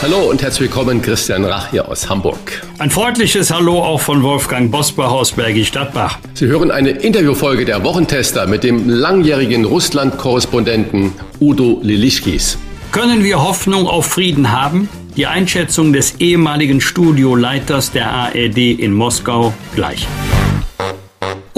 Hallo 0.00 0.30
und 0.30 0.40
herzlich 0.42 0.70
willkommen, 0.70 1.02
Christian 1.02 1.44
Rach 1.44 1.72
hier 1.72 1.88
aus 1.88 2.08
Hamburg. 2.08 2.62
Ein 2.78 2.88
freundliches 2.88 3.50
Hallo 3.50 3.82
auch 3.82 4.00
von 4.00 4.22
Wolfgang 4.22 4.70
Bosbach 4.70 5.10
aus 5.10 5.32
Bergisch 5.32 5.66
Stadtbach. 5.66 6.20
Sie 6.34 6.46
hören 6.46 6.70
eine 6.70 6.90
Interviewfolge 6.90 7.64
der 7.64 7.82
Wochentester 7.82 8.46
mit 8.46 8.62
dem 8.62 8.88
langjährigen 8.88 9.64
Russland-Korrespondenten 9.64 11.14
Udo 11.40 11.80
Lilischkis. 11.82 12.58
Können 12.92 13.24
wir 13.24 13.42
Hoffnung 13.42 13.88
auf 13.88 14.06
Frieden 14.06 14.52
haben? 14.52 14.88
Die 15.16 15.26
Einschätzung 15.26 15.92
des 15.92 16.20
ehemaligen 16.20 16.80
Studioleiters 16.80 17.90
der 17.90 18.08
ARD 18.08 18.78
in 18.78 18.92
Moskau 18.92 19.52
gleich. 19.74 20.06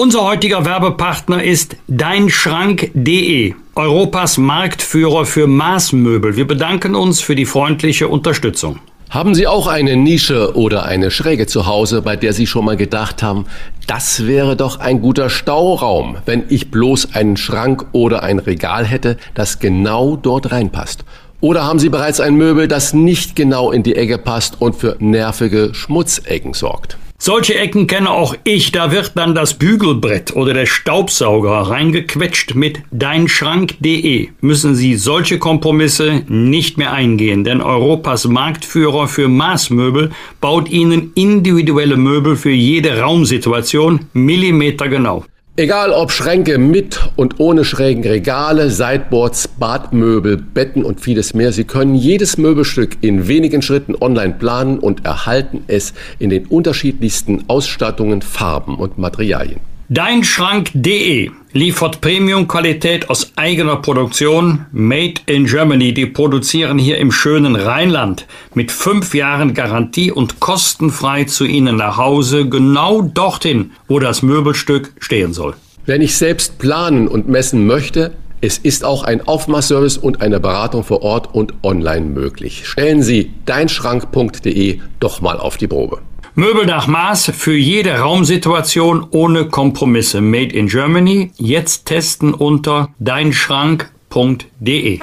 Unser 0.01 0.23
heutiger 0.23 0.65
Werbepartner 0.65 1.43
ist 1.43 1.77
deinschrank.de, 1.87 3.53
Europas 3.75 4.39
Marktführer 4.39 5.27
für 5.27 5.45
Maßmöbel. 5.45 6.35
Wir 6.35 6.47
bedanken 6.47 6.95
uns 6.95 7.21
für 7.21 7.35
die 7.35 7.45
freundliche 7.45 8.07
Unterstützung. 8.07 8.79
Haben 9.11 9.35
Sie 9.35 9.45
auch 9.45 9.67
eine 9.67 9.95
Nische 9.95 10.57
oder 10.57 10.85
eine 10.85 11.11
Schräge 11.11 11.45
zu 11.45 11.67
Hause, 11.67 12.01
bei 12.01 12.15
der 12.15 12.33
Sie 12.33 12.47
schon 12.47 12.65
mal 12.65 12.77
gedacht 12.77 13.21
haben, 13.21 13.45
das 13.85 14.25
wäre 14.25 14.55
doch 14.55 14.79
ein 14.79 15.03
guter 15.03 15.29
Stauraum, 15.29 16.17
wenn 16.25 16.45
ich 16.49 16.71
bloß 16.71 17.13
einen 17.13 17.37
Schrank 17.37 17.85
oder 17.91 18.23
ein 18.23 18.39
Regal 18.39 18.87
hätte, 18.87 19.17
das 19.35 19.59
genau 19.59 20.15
dort 20.15 20.51
reinpasst? 20.51 21.05
Oder 21.41 21.65
haben 21.65 21.77
Sie 21.77 21.89
bereits 21.89 22.19
ein 22.19 22.33
Möbel, 22.33 22.67
das 22.67 22.95
nicht 22.95 23.35
genau 23.35 23.71
in 23.71 23.83
die 23.83 23.95
Ecke 23.95 24.17
passt 24.17 24.59
und 24.59 24.75
für 24.75 24.95
nervige 24.97 25.75
Schmutzecken 25.75 26.55
sorgt? 26.55 26.97
Solche 27.23 27.53
Ecken 27.53 27.85
kenne 27.85 28.09
auch 28.09 28.35
ich. 28.45 28.71
Da 28.71 28.91
wird 28.91 29.11
dann 29.13 29.35
das 29.35 29.53
Bügelbrett 29.53 30.35
oder 30.35 30.55
der 30.55 30.65
Staubsauger 30.65 31.51
reingequetscht 31.51 32.55
mit 32.55 32.79
deinschrank.de. 32.89 34.29
Müssen 34.41 34.73
Sie 34.73 34.95
solche 34.95 35.37
Kompromisse 35.37 36.23
nicht 36.27 36.79
mehr 36.79 36.93
eingehen, 36.93 37.43
denn 37.43 37.61
Europas 37.61 38.27
Marktführer 38.27 39.07
für 39.07 39.27
Maßmöbel 39.27 40.09
baut 40.39 40.67
Ihnen 40.71 41.11
individuelle 41.13 41.95
Möbel 41.95 42.35
für 42.35 42.49
jede 42.49 42.99
Raumsituation 42.99 44.07
millimetergenau. 44.13 45.23
Egal 45.61 45.91
ob 45.91 46.11
Schränke 46.11 46.57
mit 46.57 46.99
und 47.15 47.39
ohne 47.39 47.63
schrägen 47.63 48.03
Regale, 48.03 48.71
Sideboards, 48.71 49.47
Badmöbel, 49.47 50.35
Betten 50.35 50.83
und 50.83 50.99
vieles 50.99 51.35
mehr, 51.35 51.51
Sie 51.51 51.65
können 51.65 51.93
jedes 51.93 52.39
Möbelstück 52.39 52.97
in 53.01 53.27
wenigen 53.27 53.61
Schritten 53.61 53.93
online 54.01 54.33
planen 54.33 54.79
und 54.79 55.05
erhalten 55.05 55.63
es 55.67 55.93
in 56.17 56.31
den 56.31 56.47
unterschiedlichsten 56.47 57.43
Ausstattungen, 57.47 58.23
Farben 58.23 58.77
und 58.77 58.97
Materialien. 58.97 59.59
Deinschrank.de 59.89 61.29
liefert 61.53 62.01
Premium-Qualität 62.01 63.09
aus 63.09 63.33
eigener 63.35 63.77
Produktion, 63.77 64.65
made 64.71 65.21
in 65.25 65.45
Germany. 65.45 65.93
Die 65.93 66.05
produzieren 66.05 66.77
hier 66.77 66.97
im 66.97 67.11
schönen 67.11 67.55
Rheinland 67.55 68.25
mit 68.53 68.71
fünf 68.71 69.13
Jahren 69.13 69.53
Garantie 69.53 70.11
und 70.11 70.39
kostenfrei 70.39 71.25
zu 71.25 71.45
Ihnen 71.45 71.77
nach 71.77 71.97
Hause, 71.97 72.47
genau 72.47 73.01
dorthin, 73.01 73.71
wo 73.87 73.99
das 73.99 74.21
Möbelstück 74.21 74.93
stehen 74.99 75.33
soll. 75.33 75.55
Wenn 75.85 76.01
ich 76.01 76.15
selbst 76.15 76.57
planen 76.59 77.07
und 77.07 77.27
messen 77.27 77.65
möchte, 77.65 78.13
es 78.39 78.57
ist 78.57 78.83
auch 78.83 79.03
ein 79.03 79.27
Aufmaßservice 79.27 79.97
und 79.97 80.21
eine 80.21 80.39
Beratung 80.39 80.83
vor 80.83 81.03
Ort 81.03 81.33
und 81.33 81.53
online 81.63 82.07
möglich. 82.07 82.67
Stellen 82.67 83.03
Sie 83.03 83.33
deinschrank.de 83.45 84.79
doch 84.99 85.21
mal 85.21 85.37
auf 85.37 85.57
die 85.57 85.67
Probe. 85.67 86.01
Möbel 86.35 86.65
nach 86.65 86.87
Maß 86.87 87.31
für 87.35 87.55
jede 87.55 87.99
Raumsituation 87.99 89.05
ohne 89.11 89.45
Kompromisse. 89.45 90.21
Made 90.21 90.55
in 90.55 90.67
Germany. 90.67 91.31
Jetzt 91.37 91.85
testen 91.85 92.33
unter 92.33 92.89
deinschrank.de. 92.99 94.99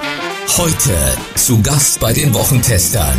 Heute 0.57 1.17
zu 1.35 1.61
Gast 1.61 1.99
bei 1.99 2.13
den 2.13 2.33
Wochentestern 2.33 3.17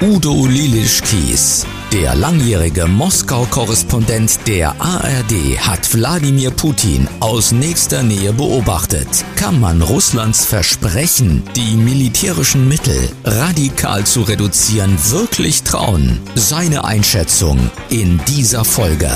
Udo 0.00 0.46
Lilischkies. 0.46 1.66
Der 1.94 2.16
langjährige 2.16 2.88
Moskau-Korrespondent 2.88 4.48
der 4.48 4.70
ARD 4.80 5.56
hat 5.60 5.94
Wladimir 5.94 6.50
Putin 6.50 7.06
aus 7.20 7.52
nächster 7.52 8.02
Nähe 8.02 8.32
beobachtet. 8.32 9.06
Kann 9.36 9.60
man 9.60 9.80
Russlands 9.80 10.44
Versprechen, 10.44 11.44
die 11.54 11.76
militärischen 11.76 12.66
Mittel 12.66 12.98
radikal 13.22 14.02
zu 14.02 14.22
reduzieren, 14.22 14.98
wirklich 15.10 15.62
trauen? 15.62 16.18
Seine 16.34 16.84
Einschätzung 16.84 17.70
in 17.90 18.20
dieser 18.26 18.64
Folge. 18.64 19.08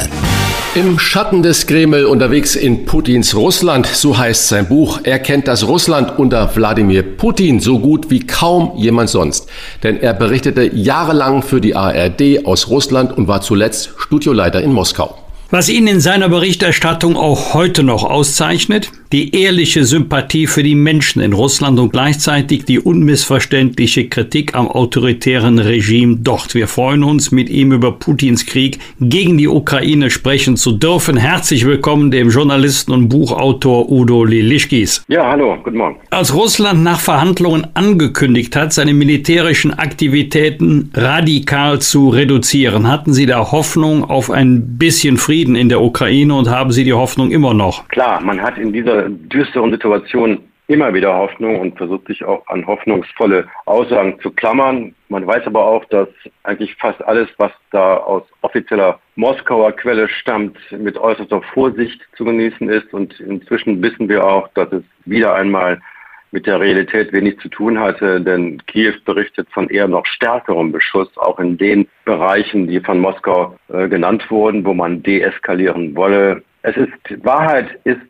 Im 0.74 0.98
Schatten 1.00 1.42
des 1.42 1.66
Kreml 1.66 2.04
unterwegs 2.04 2.54
in 2.54 2.84
Putins 2.84 3.34
Russland, 3.34 3.86
so 3.86 4.16
heißt 4.16 4.46
sein 4.46 4.68
Buch. 4.68 5.00
Er 5.02 5.18
kennt 5.18 5.48
das 5.48 5.66
Russland 5.66 6.18
unter 6.18 6.54
Wladimir 6.54 7.02
Putin 7.02 7.58
so 7.58 7.80
gut 7.80 8.10
wie 8.10 8.20
kaum 8.20 8.72
jemand 8.76 9.08
sonst. 9.08 9.48
Denn 9.82 9.98
er 10.00 10.14
berichtete 10.14 10.72
jahrelang 10.76 11.42
für 11.42 11.60
die 11.60 11.74
ARD 11.74 12.44
aus 12.44 12.67
Russland 12.70 13.16
und 13.16 13.28
war 13.28 13.40
zuletzt 13.40 13.90
Studioleiter 13.96 14.60
in 14.60 14.72
Moskau. 14.72 15.16
Was 15.50 15.70
ihn 15.70 15.86
in 15.86 16.00
seiner 16.00 16.28
Berichterstattung 16.28 17.16
auch 17.16 17.54
heute 17.54 17.82
noch 17.82 18.04
auszeichnet, 18.04 18.92
die 19.12 19.34
ehrliche 19.34 19.86
Sympathie 19.86 20.46
für 20.46 20.62
die 20.62 20.74
Menschen 20.74 21.22
in 21.22 21.32
Russland 21.32 21.80
und 21.80 21.90
gleichzeitig 21.90 22.66
die 22.66 22.78
unmissverständliche 22.78 24.10
Kritik 24.10 24.54
am 24.54 24.68
autoritären 24.68 25.58
Regime 25.58 26.18
dort. 26.20 26.54
Wir 26.54 26.68
freuen 26.68 27.02
uns, 27.02 27.32
mit 27.32 27.48
ihm 27.48 27.72
über 27.72 27.92
Putins 27.92 28.44
Krieg 28.44 28.78
gegen 29.00 29.38
die 29.38 29.48
Ukraine 29.48 30.10
sprechen 30.10 30.58
zu 30.58 30.72
dürfen. 30.72 31.16
Herzlich 31.16 31.64
willkommen 31.64 32.10
dem 32.10 32.28
Journalisten 32.28 32.92
und 32.92 33.08
Buchautor 33.08 33.90
Udo 33.90 34.24
Lilischkis. 34.24 35.02
Ja, 35.08 35.30
hallo, 35.30 35.56
guten 35.64 35.78
Morgen. 35.78 35.96
Als 36.10 36.34
Russland 36.34 36.82
nach 36.82 37.00
Verhandlungen 37.00 37.66
angekündigt 37.72 38.54
hat, 38.54 38.74
seine 38.74 38.92
militärischen 38.92 39.72
Aktivitäten 39.72 40.90
radikal 40.92 41.78
zu 41.78 42.10
reduzieren, 42.10 42.86
hatten 42.86 43.14
Sie 43.14 43.24
da 43.24 43.50
Hoffnung 43.50 44.04
auf 44.04 44.30
ein 44.30 44.76
bisschen 44.76 45.16
Frieden? 45.16 45.37
Frieden 45.38 45.54
in 45.54 45.68
der 45.68 45.80
Ukraine 45.80 46.34
und 46.34 46.50
haben 46.50 46.72
Sie 46.72 46.82
die 46.82 46.92
Hoffnung 46.92 47.30
immer 47.30 47.54
noch? 47.54 47.86
Klar, 47.90 48.20
man 48.20 48.42
hat 48.42 48.58
in 48.58 48.72
dieser 48.72 49.08
düsteren 49.08 49.70
Situation 49.70 50.40
immer 50.66 50.92
wieder 50.92 51.14
Hoffnung 51.14 51.60
und 51.60 51.76
versucht 51.76 52.08
sich 52.08 52.24
auch 52.24 52.44
an 52.48 52.66
hoffnungsvolle 52.66 53.46
Aussagen 53.64 54.18
zu 54.20 54.32
klammern. 54.32 54.96
Man 55.08 55.24
weiß 55.24 55.46
aber 55.46 55.64
auch, 55.64 55.84
dass 55.84 56.08
eigentlich 56.42 56.74
fast 56.74 57.00
alles, 57.04 57.28
was 57.36 57.52
da 57.70 57.98
aus 57.98 58.24
offizieller 58.42 58.98
Moskauer 59.14 59.70
Quelle 59.70 60.08
stammt, 60.08 60.58
mit 60.72 60.98
äußerster 60.98 61.40
Vorsicht 61.54 62.00
zu 62.16 62.24
genießen 62.24 62.68
ist. 62.68 62.92
Und 62.92 63.20
inzwischen 63.20 63.80
wissen 63.80 64.08
wir 64.08 64.26
auch, 64.26 64.48
dass 64.54 64.72
es 64.72 64.82
wieder 65.04 65.36
einmal 65.36 65.80
mit 66.30 66.46
der 66.46 66.60
Realität 66.60 67.12
wenig 67.12 67.38
zu 67.40 67.48
tun 67.48 67.78
hatte, 67.78 68.20
denn 68.20 68.62
Kiew 68.66 68.94
berichtet 69.04 69.48
von 69.50 69.68
eher 69.68 69.88
noch 69.88 70.04
stärkerem 70.06 70.72
Beschuss, 70.72 71.08
auch 71.16 71.38
in 71.38 71.56
den 71.56 71.88
Bereichen, 72.04 72.66
die 72.66 72.80
von 72.80 73.00
Moskau 73.00 73.56
äh, 73.68 73.88
genannt 73.88 74.30
wurden, 74.30 74.64
wo 74.64 74.74
man 74.74 75.02
deeskalieren 75.02 75.96
wolle. 75.96 76.42
Es 76.62 76.76
ist, 76.76 77.24
Wahrheit 77.24 77.80
ist 77.84 78.00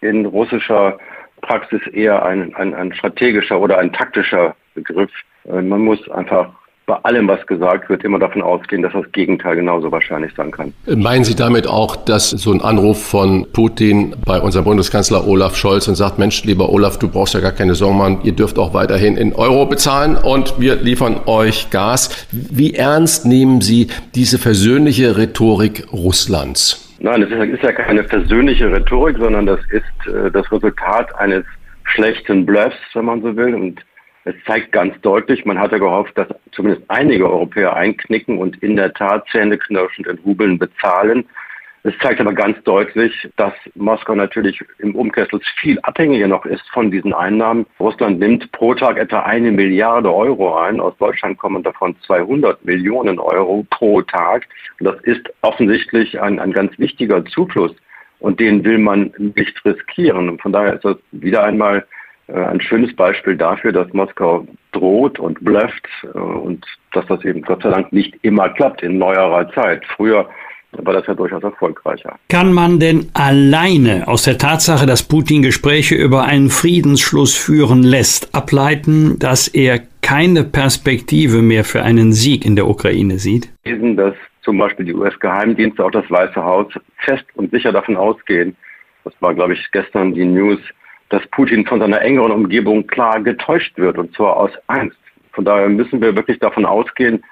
in 0.00 0.26
russischer 0.26 0.98
Praxis 1.40 1.86
eher 1.88 2.24
ein, 2.24 2.54
ein, 2.54 2.74
ein 2.74 2.94
strategischer 2.94 3.60
oder 3.60 3.78
ein 3.78 3.92
taktischer 3.92 4.54
Begriff. 4.74 5.10
Äh, 5.44 5.62
man 5.62 5.80
muss 5.80 6.08
einfach 6.10 6.52
bei 6.86 6.96
allem, 6.96 7.26
was 7.28 7.46
gesagt 7.46 7.88
wird, 7.88 8.04
immer 8.04 8.18
davon 8.18 8.42
ausgehen, 8.42 8.82
dass 8.82 8.92
das 8.92 9.10
Gegenteil 9.12 9.56
genauso 9.56 9.90
wahrscheinlich 9.90 10.32
sein 10.36 10.50
kann. 10.50 10.74
Meinen 10.86 11.24
Sie 11.24 11.34
damit 11.34 11.66
auch, 11.66 11.96
dass 11.96 12.30
so 12.30 12.52
ein 12.52 12.60
Anruf 12.60 13.02
von 13.02 13.46
Putin 13.52 14.14
bei 14.26 14.38
unserem 14.40 14.66
Bundeskanzler 14.66 15.26
Olaf 15.26 15.56
Scholz 15.56 15.88
und 15.88 15.94
sagt, 15.94 16.18
Mensch, 16.18 16.44
lieber 16.44 16.68
Olaf, 16.68 16.98
du 16.98 17.08
brauchst 17.08 17.34
ja 17.34 17.40
gar 17.40 17.52
keine 17.52 17.74
Sorgen 17.74 17.96
machen, 17.96 18.18
ihr 18.24 18.32
dürft 18.32 18.58
auch 18.58 18.74
weiterhin 18.74 19.16
in 19.16 19.34
Euro 19.34 19.64
bezahlen 19.66 20.16
und 20.16 20.60
wir 20.60 20.76
liefern 20.76 21.20
euch 21.26 21.70
Gas. 21.70 22.26
Wie 22.30 22.74
ernst 22.74 23.24
nehmen 23.24 23.62
Sie 23.62 23.88
diese 24.14 24.38
versöhnliche 24.38 25.16
Rhetorik 25.16 25.86
Russlands? 25.92 26.96
Nein, 27.00 27.22
das 27.22 27.30
ist 27.30 27.62
ja 27.62 27.72
keine 27.72 28.04
versöhnliche 28.04 28.70
Rhetorik, 28.70 29.16
sondern 29.18 29.46
das 29.46 29.60
ist 29.70 29.84
äh, 30.06 30.30
das 30.30 30.50
Resultat 30.52 31.14
eines 31.16 31.44
schlechten 31.84 32.46
Bluffs, 32.46 32.76
wenn 32.94 33.04
man 33.06 33.22
so 33.22 33.36
will. 33.36 33.54
Und 33.54 33.80
es 34.24 34.34
zeigt 34.46 34.72
ganz 34.72 34.98
deutlich, 35.02 35.44
man 35.44 35.58
hatte 35.58 35.78
gehofft, 35.78 36.16
dass 36.16 36.28
zumindest 36.52 36.84
einige 36.88 37.28
Europäer 37.30 37.74
einknicken 37.76 38.38
und 38.38 38.62
in 38.62 38.76
der 38.76 38.92
Tat 38.94 39.26
zähneknirschend 39.30 40.06
in 40.06 40.18
Rubeln 40.18 40.58
bezahlen. 40.58 41.26
Es 41.86 41.92
zeigt 41.98 42.18
aber 42.18 42.32
ganz 42.32 42.56
deutlich, 42.64 43.28
dass 43.36 43.52
Moskau 43.74 44.14
natürlich 44.14 44.58
im 44.78 44.94
Umkessel 44.94 45.38
viel 45.60 45.78
abhängiger 45.80 46.26
noch 46.26 46.46
ist 46.46 46.66
von 46.72 46.90
diesen 46.90 47.12
Einnahmen. 47.12 47.66
Russland 47.78 48.18
nimmt 48.18 48.50
pro 48.52 48.72
Tag 48.72 48.96
etwa 48.96 49.20
eine 49.20 49.52
Milliarde 49.52 50.10
Euro 50.10 50.56
ein. 50.56 50.80
Aus 50.80 50.96
Deutschland 50.96 51.36
kommen 51.36 51.62
davon 51.62 51.94
200 52.06 52.64
Millionen 52.64 53.18
Euro 53.18 53.66
pro 53.68 54.00
Tag. 54.00 54.48
Und 54.80 54.86
das 54.86 54.98
ist 55.02 55.30
offensichtlich 55.42 56.18
ein, 56.18 56.38
ein 56.38 56.52
ganz 56.52 56.78
wichtiger 56.78 57.22
Zufluss. 57.26 57.76
Und 58.18 58.40
den 58.40 58.64
will 58.64 58.78
man 58.78 59.12
nicht 59.18 59.62
riskieren. 59.66 60.30
Und 60.30 60.40
von 60.40 60.52
daher 60.52 60.76
ist 60.76 60.86
das 60.86 60.96
wieder 61.12 61.44
einmal 61.44 61.84
ein 62.32 62.60
schönes 62.60 62.94
Beispiel 62.96 63.36
dafür, 63.36 63.72
dass 63.72 63.92
Moskau 63.92 64.46
droht 64.72 65.18
und 65.18 65.44
blufft 65.44 65.86
äh, 66.02 66.18
und 66.18 66.64
dass 66.92 67.06
das 67.06 67.24
eben 67.24 67.42
Gott 67.42 67.62
sei 67.62 67.70
Dank 67.70 67.92
nicht 67.92 68.14
immer 68.22 68.48
klappt 68.48 68.82
in 68.82 68.98
neuerer 68.98 69.50
Zeit. 69.52 69.84
Früher 69.96 70.28
war 70.78 70.94
das 70.94 71.06
ja 71.06 71.14
durchaus 71.14 71.42
erfolgreicher. 71.42 72.18
Kann 72.28 72.52
man 72.52 72.80
denn 72.80 73.10
alleine 73.14 74.08
aus 74.08 74.24
der 74.24 74.38
Tatsache, 74.38 74.86
dass 74.86 75.06
Putin 75.06 75.42
Gespräche 75.42 75.94
über 75.94 76.24
einen 76.24 76.50
Friedensschluss 76.50 77.36
führen 77.36 77.82
lässt, 77.82 78.34
ableiten, 78.34 79.18
dass 79.18 79.46
er 79.46 79.80
keine 80.02 80.44
Perspektive 80.44 81.42
mehr 81.42 81.64
für 81.64 81.82
einen 81.82 82.12
Sieg 82.12 82.44
in 82.44 82.56
der 82.56 82.66
Ukraine 82.66 83.18
sieht? 83.18 83.50
Dass 83.64 84.14
zum 84.42 84.58
Beispiel 84.58 84.86
die 84.86 84.94
US-Geheimdienste, 84.94 85.84
auch 85.84 85.90
das 85.90 86.10
Weiße 86.10 86.42
Haus, 86.42 86.66
fest 86.98 87.24
und 87.34 87.50
sicher 87.50 87.72
davon 87.72 87.96
ausgehen, 87.96 88.56
das 89.04 89.14
war, 89.20 89.34
glaube 89.34 89.52
ich, 89.52 89.70
gestern 89.70 90.14
die 90.14 90.24
News, 90.24 90.58
dass 91.10 91.26
Putin 91.28 91.66
von 91.66 91.80
seiner 91.80 92.00
engeren 92.00 92.32
Umgebung 92.32 92.86
klar 92.86 93.20
getäuscht 93.20 93.76
wird, 93.76 93.98
und 93.98 94.14
zwar 94.14 94.36
aus 94.36 94.50
Angst. 94.66 94.98
Von 95.32 95.44
daher 95.44 95.68
müssen 95.68 96.00
wir 96.00 96.16
wirklich 96.16 96.38
davon 96.38 96.64
ausgehen, 96.64 97.24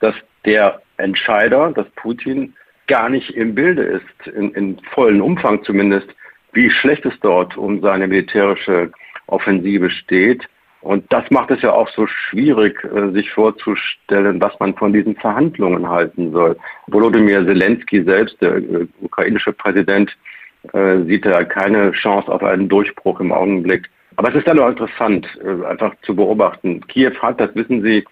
dass 0.00 0.14
der 0.44 0.80
Entscheider, 0.98 1.72
dass 1.72 1.88
Putin 1.96 2.54
gar 2.86 3.08
nicht 3.08 3.30
im 3.30 3.54
Bilde 3.54 3.82
ist, 3.82 4.28
in, 4.28 4.50
in 4.52 4.78
vollen 4.92 5.20
Umfang 5.20 5.62
zumindest, 5.64 6.08
wie 6.52 6.70
schlecht 6.70 7.04
es 7.04 7.18
dort 7.20 7.56
um 7.56 7.80
seine 7.80 8.06
militärische 8.06 8.90
Offensive 9.26 9.90
steht. 9.90 10.48
Und 10.80 11.04
das 11.12 11.28
macht 11.30 11.50
es 11.50 11.62
ja 11.62 11.72
auch 11.72 11.88
so 11.88 12.06
schwierig, 12.06 12.82
äh, 12.84 13.10
sich 13.10 13.30
vorzustellen, 13.32 14.40
was 14.40 14.58
man 14.60 14.74
von 14.74 14.92
diesen 14.92 15.16
Verhandlungen 15.16 15.88
halten 15.88 16.30
soll. 16.30 16.56
Volodymyr 16.86 17.44
Zelensky 17.44 18.04
selbst, 18.04 18.40
der 18.40 18.56
äh, 18.56 18.86
ukrainische 19.00 19.52
Präsident, 19.52 20.16
äh, 20.72 21.02
sieht 21.04 21.24
ja 21.24 21.44
keine 21.44 21.92
Chance 21.92 22.30
auf 22.30 22.42
einen 22.42 22.68
Durchbruch 22.68 23.20
im 23.20 23.32
Augenblick. 23.32 23.88
Aber 24.16 24.30
es 24.30 24.36
ist 24.36 24.48
dann 24.48 24.58
auch 24.58 24.70
interessant, 24.70 25.28
einfach 25.68 25.94
zu 26.00 26.16
beobachten. 26.16 26.80
Kiew 26.86 27.12
hat, 27.20 27.38
das 27.38 27.54
wissen 27.54 27.82
Sie, 27.82 28.02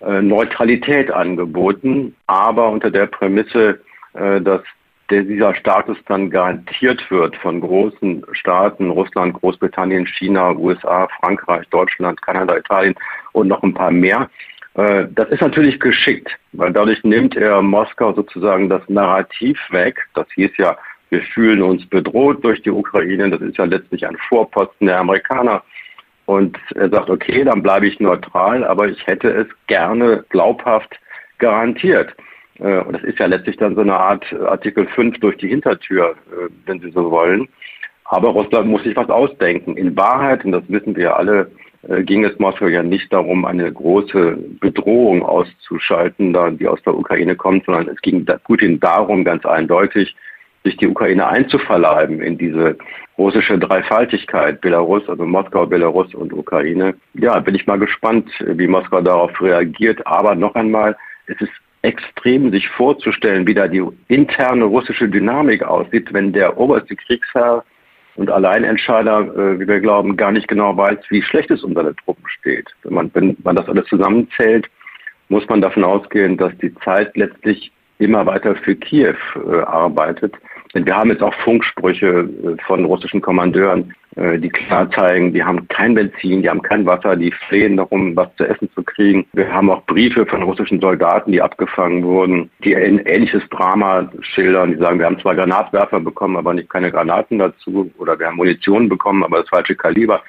Neutralität 0.00 1.12
angeboten, 1.12 2.16
aber 2.26 2.70
unter 2.70 2.90
der 2.90 3.06
Prämisse, 3.06 3.78
äh, 4.14 4.40
dass 4.40 4.62
dieser 5.10 5.54
Status 5.54 5.98
dann 6.06 6.30
garantiert 6.30 7.10
wird 7.10 7.36
von 7.36 7.60
großen 7.60 8.24
Staaten, 8.32 8.88
Russland, 8.88 9.34
Großbritannien, 9.34 10.06
China, 10.06 10.52
USA, 10.52 11.08
Frankreich, 11.20 11.68
Deutschland, 11.68 12.22
Kanada, 12.22 12.56
Italien 12.56 12.94
und 13.32 13.48
noch 13.48 13.62
ein 13.62 13.74
paar 13.74 13.90
mehr. 13.90 14.30
Äh, 14.74 15.06
das 15.10 15.28
ist 15.28 15.42
natürlich 15.42 15.78
geschickt, 15.78 16.30
weil 16.52 16.72
dadurch 16.72 17.04
nimmt 17.04 17.36
er 17.36 17.60
Moskau 17.60 18.14
sozusagen 18.14 18.70
das 18.70 18.82
Narrativ 18.88 19.58
weg. 19.70 20.06
Das 20.14 20.26
hieß 20.34 20.56
ja, 20.56 20.76
wir 21.14 21.22
fühlen 21.22 21.62
uns 21.62 21.86
bedroht 21.86 22.44
durch 22.44 22.60
die 22.62 22.72
Ukraine. 22.72 23.30
Das 23.30 23.40
ist 23.40 23.56
ja 23.56 23.64
letztlich 23.64 24.04
ein 24.04 24.16
Vorposten 24.28 24.88
der 24.88 24.98
Amerikaner. 24.98 25.62
Und 26.26 26.58
er 26.74 26.90
sagt, 26.90 27.08
okay, 27.08 27.44
dann 27.44 27.62
bleibe 27.62 27.86
ich 27.86 28.00
neutral, 28.00 28.64
aber 28.64 28.88
ich 28.88 29.06
hätte 29.06 29.28
es 29.28 29.46
gerne 29.68 30.24
glaubhaft 30.30 30.98
garantiert. 31.38 32.14
Äh, 32.58 32.80
und 32.80 32.94
das 32.94 33.04
ist 33.04 33.18
ja 33.20 33.26
letztlich 33.26 33.56
dann 33.58 33.76
so 33.76 33.82
eine 33.82 33.94
Art 33.94 34.24
Artikel 34.32 34.88
5 34.88 35.20
durch 35.20 35.36
die 35.36 35.48
Hintertür, 35.48 36.16
äh, 36.32 36.48
wenn 36.66 36.80
Sie 36.80 36.90
so 36.90 37.10
wollen. 37.10 37.48
Aber 38.06 38.30
Russland 38.30 38.66
muss 38.68 38.82
sich 38.82 38.96
was 38.96 39.08
ausdenken. 39.08 39.76
In 39.76 39.96
Wahrheit, 39.96 40.44
und 40.44 40.52
das 40.52 40.64
wissen 40.66 40.96
wir 40.96 41.16
alle, 41.16 41.50
äh, 41.88 42.02
ging 42.02 42.24
es 42.24 42.36
Moskau 42.40 42.66
ja 42.66 42.82
nicht 42.82 43.12
darum, 43.12 43.44
eine 43.44 43.72
große 43.72 44.36
Bedrohung 44.60 45.22
auszuschalten, 45.22 46.36
die 46.58 46.66
aus 46.66 46.82
der 46.82 46.96
Ukraine 46.96 47.36
kommt, 47.36 47.66
sondern 47.66 47.88
es 47.88 48.00
ging 48.00 48.26
Putin 48.44 48.80
darum, 48.80 49.22
ganz 49.24 49.46
eindeutig, 49.46 50.16
sich 50.64 50.76
die 50.78 50.88
Ukraine 50.88 51.26
einzuverleiben 51.28 52.20
in 52.20 52.38
diese 52.38 52.76
russische 53.18 53.58
Dreifaltigkeit, 53.58 54.60
Belarus, 54.60 55.08
also 55.08 55.24
Moskau, 55.24 55.66
Belarus 55.66 56.14
und 56.14 56.32
Ukraine. 56.32 56.94
Ja, 57.14 57.38
bin 57.38 57.54
ich 57.54 57.66
mal 57.66 57.78
gespannt, 57.78 58.28
wie 58.40 58.66
Moskau 58.66 59.00
darauf 59.00 59.40
reagiert. 59.40 60.04
Aber 60.06 60.34
noch 60.34 60.54
einmal, 60.54 60.96
es 61.26 61.40
ist 61.40 61.52
extrem 61.82 62.50
sich 62.50 62.68
vorzustellen, 62.70 63.46
wie 63.46 63.54
da 63.54 63.68
die 63.68 63.84
interne 64.08 64.64
russische 64.64 65.08
Dynamik 65.08 65.62
aussieht, 65.62 66.12
wenn 66.12 66.32
der 66.32 66.58
oberste 66.58 66.96
Kriegsherr 66.96 67.62
und 68.16 68.30
Alleinentscheider, 68.30 69.20
äh, 69.20 69.60
wie 69.60 69.68
wir 69.68 69.80
glauben, 69.80 70.16
gar 70.16 70.32
nicht 70.32 70.48
genau 70.48 70.76
weiß, 70.76 70.98
wie 71.10 71.22
schlecht 71.22 71.50
es 71.50 71.62
um 71.62 71.74
seine 71.74 71.94
Truppen 71.96 72.26
steht. 72.26 72.70
Wenn 72.84 72.94
man, 72.94 73.10
wenn 73.12 73.36
man 73.44 73.56
das 73.56 73.68
alles 73.68 73.86
zusammenzählt, 73.86 74.68
muss 75.28 75.46
man 75.48 75.60
davon 75.60 75.84
ausgehen, 75.84 76.36
dass 76.36 76.56
die 76.58 76.74
Zeit 76.76 77.16
letztlich 77.16 77.70
immer 77.98 78.24
weiter 78.26 78.56
für 78.56 78.74
Kiew 78.74 79.16
äh, 79.36 79.60
arbeitet. 79.60 80.34
Wir 80.74 80.96
haben 80.96 81.10
jetzt 81.10 81.22
auch 81.22 81.34
Funksprüche 81.34 82.06
äh, 82.06 82.62
von 82.66 82.84
russischen 82.84 83.20
Kommandeuren, 83.20 83.94
äh, 84.16 84.38
die 84.38 84.48
klar 84.48 84.90
zeigen, 84.90 85.32
die 85.32 85.44
haben 85.44 85.68
kein 85.68 85.94
Benzin, 85.94 86.42
die 86.42 86.50
haben 86.50 86.62
kein 86.62 86.84
Wasser, 86.84 87.14
die 87.14 87.30
flehen 87.48 87.76
darum, 87.76 88.16
was 88.16 88.28
zu 88.36 88.44
essen 88.44 88.68
zu 88.74 88.82
kriegen. 88.82 89.24
Wir 89.34 89.52
haben 89.52 89.70
auch 89.70 89.84
Briefe 89.86 90.26
von 90.26 90.42
russischen 90.42 90.80
Soldaten, 90.80 91.30
die 91.30 91.40
abgefangen 91.40 92.02
wurden, 92.02 92.50
die 92.64 92.74
ein 92.74 92.98
ähnliches 92.98 93.42
Drama 93.50 94.10
schildern. 94.20 94.72
Die 94.72 94.78
sagen, 94.78 94.98
wir 94.98 95.06
haben 95.06 95.20
zwar 95.20 95.36
Granatwerfer 95.36 96.00
bekommen, 96.00 96.36
aber 96.36 96.52
nicht 96.54 96.70
keine 96.70 96.90
Granaten 96.90 97.38
dazu. 97.38 97.90
Oder 97.98 98.18
wir 98.18 98.26
haben 98.26 98.36
Munition 98.36 98.88
bekommen, 98.88 99.22
aber 99.22 99.38
das 99.38 99.48
falsche 99.48 99.76
Kaliber. 99.76 100.22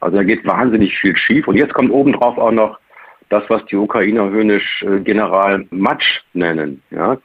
Also 0.00 0.16
da 0.16 0.24
geht 0.24 0.46
wahnsinnig 0.46 0.98
viel 0.98 1.16
schief. 1.16 1.46
Und 1.46 1.56
jetzt 1.56 1.74
kommt 1.74 1.90
obendrauf 1.90 2.38
auch 2.38 2.50
noch 2.50 2.78
das, 3.28 3.44
was 3.48 3.64
die 3.66 3.76
Ukrainer 3.76 4.30
höhnisch 4.30 4.82
äh, 4.82 5.00
General 5.00 5.66
Matsch 5.70 6.22
nennen. 6.32 6.82
Ja? 6.90 7.18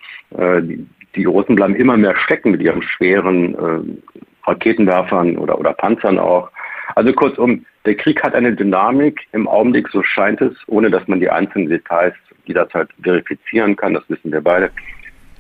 Die, 1.16 1.20
die 1.20 1.26
Russen 1.26 1.56
bleiben 1.56 1.76
immer 1.76 1.98
mehr 1.98 2.16
stecken 2.16 2.52
mit 2.52 2.62
ihren 2.62 2.82
schweren 2.82 3.56
äh, 3.56 4.48
Raketenwerfern 4.48 5.38
oder, 5.38 5.60
oder 5.60 5.74
Panzern 5.74 6.20
auch. 6.20 6.50
Also 6.96 7.14
kurzum, 7.14 7.66
der 7.86 7.96
Krieg 7.96 8.24
hat 8.24 8.34
eine 8.34 8.54
Dynamik 8.54 9.28
im 9.32 9.48
Augenblick, 9.48 9.88
so 9.90 10.04
scheint 10.04 10.42
es, 10.42 10.54
ohne 10.68 10.90
dass 10.90 11.08
man 11.08 11.20
die 11.20 11.30
einzelnen 11.30 11.70
Details 11.70 12.14
jederzeit 12.46 12.90
verifizieren 13.04 13.76
kann, 13.76 13.94
das 13.94 14.04
wissen 14.10 14.32
wir 14.32 14.42
beide 14.42 14.72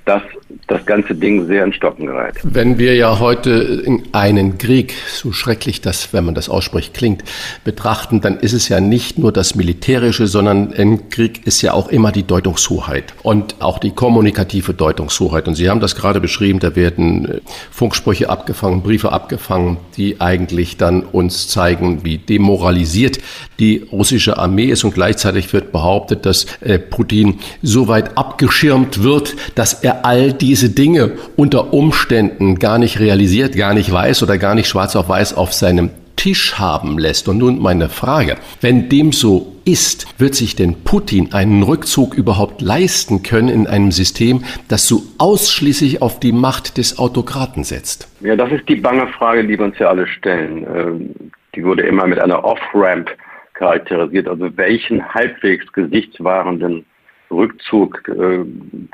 dass 0.07 0.21
das 0.67 0.85
ganze 0.85 1.13
Ding 1.13 1.47
sehr 1.47 1.65
in 1.65 1.73
Stocken 1.73 2.05
gerät. 2.05 2.35
Wenn 2.43 2.77
wir 2.77 2.95
ja 2.95 3.19
heute 3.19 3.83
einen 4.13 4.57
Krieg, 4.57 4.93
so 5.07 5.33
schrecklich 5.33 5.81
das, 5.81 6.13
wenn 6.13 6.23
man 6.23 6.33
das 6.33 6.47
ausspricht, 6.47 6.93
klingt, 6.93 7.23
betrachten, 7.65 8.21
dann 8.21 8.37
ist 8.37 8.53
es 8.53 8.69
ja 8.69 8.79
nicht 8.79 9.19
nur 9.19 9.33
das 9.33 9.55
Militärische, 9.55 10.27
sondern 10.27 10.73
ein 10.73 11.09
Krieg 11.09 11.45
ist 11.45 11.61
ja 11.61 11.73
auch 11.73 11.89
immer 11.89 12.13
die 12.13 12.23
Deutungshoheit 12.23 13.13
und 13.21 13.61
auch 13.61 13.79
die 13.79 13.91
kommunikative 13.91 14.73
Deutungshoheit. 14.73 15.47
Und 15.47 15.55
Sie 15.55 15.69
haben 15.69 15.81
das 15.81 15.95
gerade 15.95 16.21
beschrieben, 16.21 16.59
da 16.59 16.75
werden 16.75 17.25
äh, 17.25 17.39
Funksprüche 17.71 18.29
abgefangen, 18.29 18.83
Briefe 18.83 19.11
abgefangen, 19.11 19.77
die 19.97 20.21
eigentlich 20.21 20.77
dann 20.77 21.03
uns 21.03 21.49
zeigen, 21.49 22.05
wie 22.05 22.17
demoralisiert 22.17 23.19
die 23.59 23.87
russische 23.91 24.37
Armee 24.37 24.65
ist 24.65 24.83
und 24.83 24.93
gleichzeitig 24.93 25.51
wird 25.53 25.71
behauptet, 25.71 26.25
dass 26.25 26.45
äh, 26.61 26.79
Putin 26.79 27.39
so 27.61 27.87
weit 27.87 28.17
abgeschirmt 28.17 29.03
wird, 29.03 29.35
dass 29.55 29.73
er 29.73 30.05
all 30.05 30.33
diese 30.33 30.69
Dinge 30.69 31.13
unter 31.35 31.73
Umständen 31.73 32.59
gar 32.59 32.77
nicht 32.77 32.99
realisiert, 32.99 33.55
gar 33.55 33.73
nicht 33.73 33.91
weiß 33.91 34.23
oder 34.23 34.37
gar 34.37 34.55
nicht 34.55 34.67
schwarz 34.67 34.95
auf 34.95 35.09
weiß 35.09 35.35
auf 35.35 35.53
seinem 35.53 35.89
Tisch 36.17 36.57
haben 36.59 36.97
lässt. 36.97 37.29
Und 37.29 37.37
nun 37.37 37.61
meine 37.61 37.89
Frage, 37.89 38.35
wenn 38.59 38.89
dem 38.89 39.13
so 39.13 39.55
ist, 39.63 40.19
wird 40.19 40.35
sich 40.35 40.55
denn 40.55 40.83
Putin 40.83 41.33
einen 41.33 41.63
Rückzug 41.63 42.15
überhaupt 42.15 42.61
leisten 42.61 43.21
können 43.23 43.49
in 43.49 43.67
einem 43.67 43.91
System, 43.91 44.43
das 44.67 44.87
so 44.87 45.03
ausschließlich 45.19 46.01
auf 46.01 46.19
die 46.19 46.31
Macht 46.31 46.77
des 46.77 46.99
Autokraten 46.99 47.63
setzt? 47.63 48.09
Ja, 48.21 48.35
das 48.35 48.51
ist 48.51 48.67
die 48.67 48.75
bange 48.75 49.07
Frage, 49.07 49.45
die 49.45 49.57
wir 49.57 49.65
uns 49.65 49.77
ja 49.77 49.89
alle 49.89 50.07
stellen. 50.07 50.65
Ähm, 50.75 51.31
die 51.55 51.63
wurde 51.63 51.83
immer 51.83 52.07
mit 52.07 52.19
einer 52.19 52.43
Off-Ramp 52.43 53.09
charakterisiert. 53.57 54.27
Also 54.27 54.55
welchen 54.57 55.13
halbwegs 55.13 55.71
gesichtswahrenden 55.73 56.85
Rückzug 57.29 58.07
äh, 58.07 58.45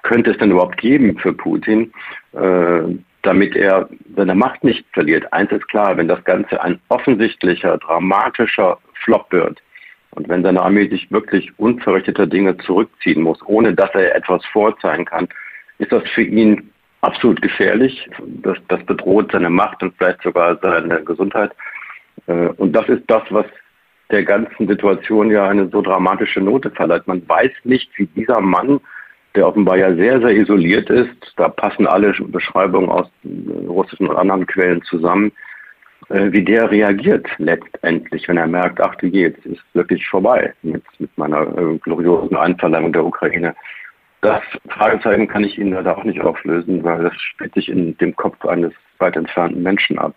könnte 0.01 0.31
es 0.31 0.37
denn 0.37 0.51
überhaupt 0.51 0.77
geben 0.77 1.17
für 1.19 1.33
Putin, 1.33 1.91
äh, 2.33 2.81
damit 3.21 3.55
er 3.55 3.89
seine 4.15 4.35
Macht 4.35 4.63
nicht 4.63 4.85
verliert? 4.93 5.31
Eins 5.31 5.51
ist 5.51 5.67
klar, 5.67 5.95
wenn 5.97 6.07
das 6.07 6.23
Ganze 6.23 6.61
ein 6.61 6.79
offensichtlicher, 6.89 7.77
dramatischer 7.77 8.79
Flop 9.03 9.31
wird 9.31 9.61
und 10.11 10.29
wenn 10.29 10.43
seine 10.43 10.61
Armee 10.61 10.87
sich 10.87 11.11
wirklich 11.11 11.51
unverrichteter 11.57 12.25
Dinge 12.25 12.57
zurückziehen 12.57 13.21
muss, 13.21 13.39
ohne 13.45 13.73
dass 13.73 13.93
er 13.93 14.15
etwas 14.15 14.43
vorzeigen 14.47 15.05
kann, 15.05 15.27
ist 15.77 15.91
das 15.91 16.03
für 16.09 16.23
ihn 16.23 16.71
absolut 17.01 17.41
gefährlich. 17.41 18.09
Das, 18.41 18.57
das 18.69 18.83
bedroht 18.85 19.31
seine 19.31 19.49
Macht 19.49 19.83
und 19.83 19.93
vielleicht 19.97 20.21
sogar 20.21 20.57
seine 20.61 21.03
Gesundheit. 21.03 21.51
Äh, 22.27 22.47
und 22.57 22.73
das 22.73 22.87
ist 22.89 23.03
das, 23.07 23.23
was 23.29 23.45
der 24.13 24.23
ganzen 24.23 24.67
Situation 24.67 25.31
ja 25.31 25.47
eine 25.47 25.67
so 25.69 25.81
dramatische 25.81 26.39
Note 26.39 26.71
verleiht. 26.71 27.07
Man 27.07 27.27
weiß 27.27 27.51
nicht, 27.63 27.89
wie 27.97 28.05
dieser 28.05 28.39
Mann 28.39 28.79
der 29.35 29.47
offenbar 29.47 29.77
ja 29.77 29.93
sehr, 29.95 30.19
sehr 30.19 30.31
isoliert 30.31 30.89
ist. 30.89 31.33
Da 31.37 31.49
passen 31.49 31.87
alle 31.87 32.13
Beschreibungen 32.27 32.89
aus 32.89 33.07
russischen 33.67 34.07
und 34.07 34.15
anderen 34.15 34.45
Quellen 34.45 34.81
zusammen, 34.83 35.31
äh, 36.09 36.31
wie 36.31 36.43
der 36.43 36.69
reagiert 36.69 37.27
letztendlich, 37.37 38.27
wenn 38.27 38.37
er 38.37 38.47
merkt, 38.47 38.79
ach 38.81 38.95
du 38.95 39.07
jetzt 39.07 39.43
ist 39.45 39.63
wirklich 39.73 40.07
vorbei 40.07 40.53
mit, 40.61 40.83
mit 40.99 41.17
meiner 41.17 41.41
äh, 41.57 41.77
gloriosen 41.79 42.37
Einverleihung 42.37 42.93
der 42.93 43.05
Ukraine. 43.05 43.55
Das 44.21 44.41
Fragezeichen 44.69 45.27
kann 45.27 45.43
ich 45.43 45.57
Ihnen 45.57 45.73
leider 45.73 45.97
auch 45.97 46.03
nicht 46.03 46.21
auflösen, 46.21 46.83
weil 46.83 47.03
das 47.03 47.15
spielt 47.19 47.53
sich 47.55 47.69
in 47.69 47.97
dem 47.97 48.15
Kopf 48.15 48.45
eines 48.45 48.71
weit 48.99 49.17
entfernten 49.17 49.63
Menschen 49.63 49.97
ab. 49.97 50.13